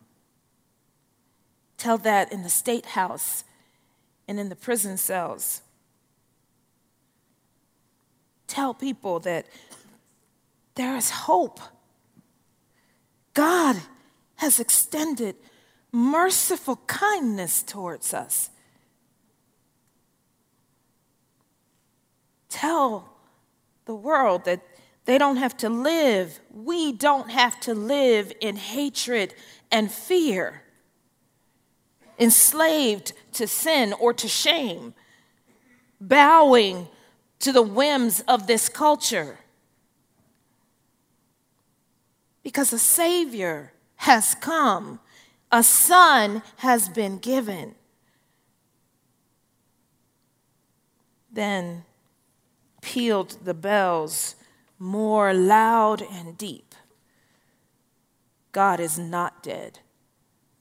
Tell 1.78 1.96
that 1.98 2.30
in 2.30 2.42
the 2.42 2.50
state 2.50 2.86
house 2.86 3.44
and 4.28 4.38
in 4.38 4.50
the 4.50 4.56
prison 4.56 4.98
cells. 4.98 5.62
Tell 8.46 8.74
people 8.74 9.20
that 9.20 9.46
there 10.74 10.96
is 10.96 11.10
hope. 11.10 11.60
God 13.32 13.76
has 14.36 14.60
extended 14.60 15.36
merciful 15.92 16.76
kindness 16.86 17.62
towards 17.62 18.12
us. 18.12 18.50
Tell 22.50 23.08
the 23.86 23.94
world 23.94 24.44
that 24.44 24.60
they 25.06 25.16
don't 25.16 25.36
have 25.36 25.56
to 25.58 25.70
live, 25.70 26.40
we 26.52 26.92
don't 26.92 27.30
have 27.30 27.58
to 27.60 27.74
live 27.74 28.32
in 28.40 28.56
hatred 28.56 29.34
and 29.72 29.90
fear, 29.90 30.62
enslaved 32.18 33.12
to 33.32 33.46
sin 33.46 33.94
or 33.94 34.12
to 34.12 34.28
shame, 34.28 34.94
bowing 36.00 36.88
to 37.38 37.52
the 37.52 37.62
whims 37.62 38.20
of 38.28 38.46
this 38.46 38.68
culture. 38.68 39.38
Because 42.42 42.72
a 42.72 42.78
Savior 42.78 43.72
has 43.96 44.34
come, 44.34 45.00
a 45.50 45.62
son 45.62 46.42
has 46.56 46.88
been 46.88 47.18
given. 47.18 47.74
Then 51.32 51.84
pealed 52.80 53.36
the 53.44 53.54
bells 53.54 54.36
more 54.78 55.34
loud 55.34 56.02
and 56.02 56.36
deep. 56.38 56.74
God 58.52 58.80
is 58.80 58.98
not 58.98 59.42
dead, 59.42 59.80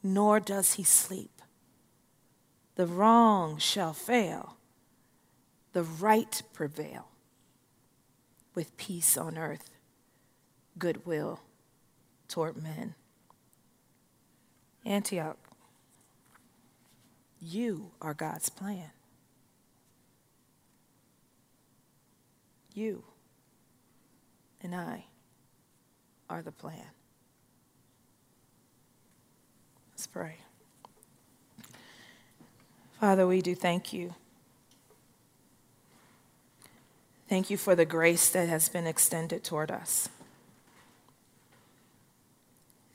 nor 0.04 0.40
does 0.40 0.74
he 0.74 0.84
sleep. 0.84 1.42
The 2.76 2.86
wrong 2.86 3.58
shall 3.58 3.94
fail, 3.94 4.58
the 5.74 5.84
right 5.84 6.42
prevail, 6.54 7.08
with 8.54 8.78
peace 8.78 9.18
on 9.18 9.38
earth, 9.38 9.72
goodwill 10.78 11.42
toward 12.28 12.62
men. 12.62 12.96
Antioch, 14.86 15.38
you 17.42 17.92
are 18.02 18.14
God's 18.14 18.50
plan. 18.50 18.92
You 22.80 23.04
and 24.62 24.74
I 24.74 25.04
are 26.30 26.42
the 26.42 26.54
plan. 26.54 26.86
Let's 29.92 30.08
pray. 30.08 30.38
Father, 32.98 33.28
we 33.28 33.42
do 33.42 33.54
thank 33.54 33.92
you. 33.92 34.16
Thank 37.28 37.50
you 37.50 37.58
for 37.58 37.76
the 37.76 37.84
grace 37.84 38.30
that 38.30 38.48
has 38.48 38.70
been 38.70 38.88
extended 38.88 39.44
toward 39.44 39.72
us. 39.72 40.08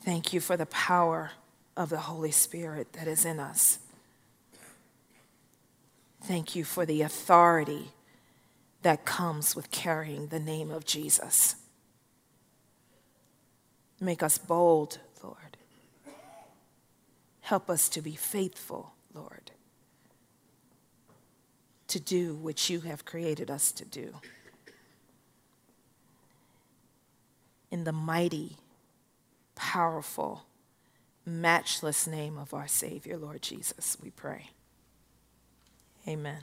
Thank 0.00 0.32
you 0.32 0.40
for 0.40 0.56
the 0.56 0.64
power 0.64 1.32
of 1.76 1.90
the 1.90 1.98
Holy 1.98 2.30
Spirit 2.30 2.94
that 2.94 3.06
is 3.06 3.26
in 3.26 3.38
us. 3.38 3.80
Thank 6.22 6.56
you 6.56 6.64
for 6.64 6.86
the 6.86 7.02
authority 7.02 7.90
that 8.84 9.06
comes 9.06 9.56
with 9.56 9.70
carrying 9.70 10.26
the 10.26 10.38
name 10.38 10.70
of 10.70 10.84
Jesus. 10.84 11.56
Make 13.98 14.22
us 14.22 14.36
bold, 14.36 14.98
Lord. 15.22 15.56
Help 17.40 17.70
us 17.70 17.88
to 17.88 18.02
be 18.02 18.14
faithful, 18.14 18.92
Lord, 19.14 19.52
to 21.88 21.98
do 21.98 22.34
what 22.34 22.68
you 22.68 22.80
have 22.80 23.06
created 23.06 23.50
us 23.50 23.72
to 23.72 23.86
do. 23.86 24.16
In 27.70 27.84
the 27.84 27.92
mighty, 27.92 28.58
powerful, 29.54 30.44
matchless 31.24 32.06
name 32.06 32.36
of 32.36 32.52
our 32.52 32.68
Savior, 32.68 33.16
Lord 33.16 33.40
Jesus, 33.40 33.96
we 34.02 34.10
pray. 34.10 34.50
Amen. 36.06 36.42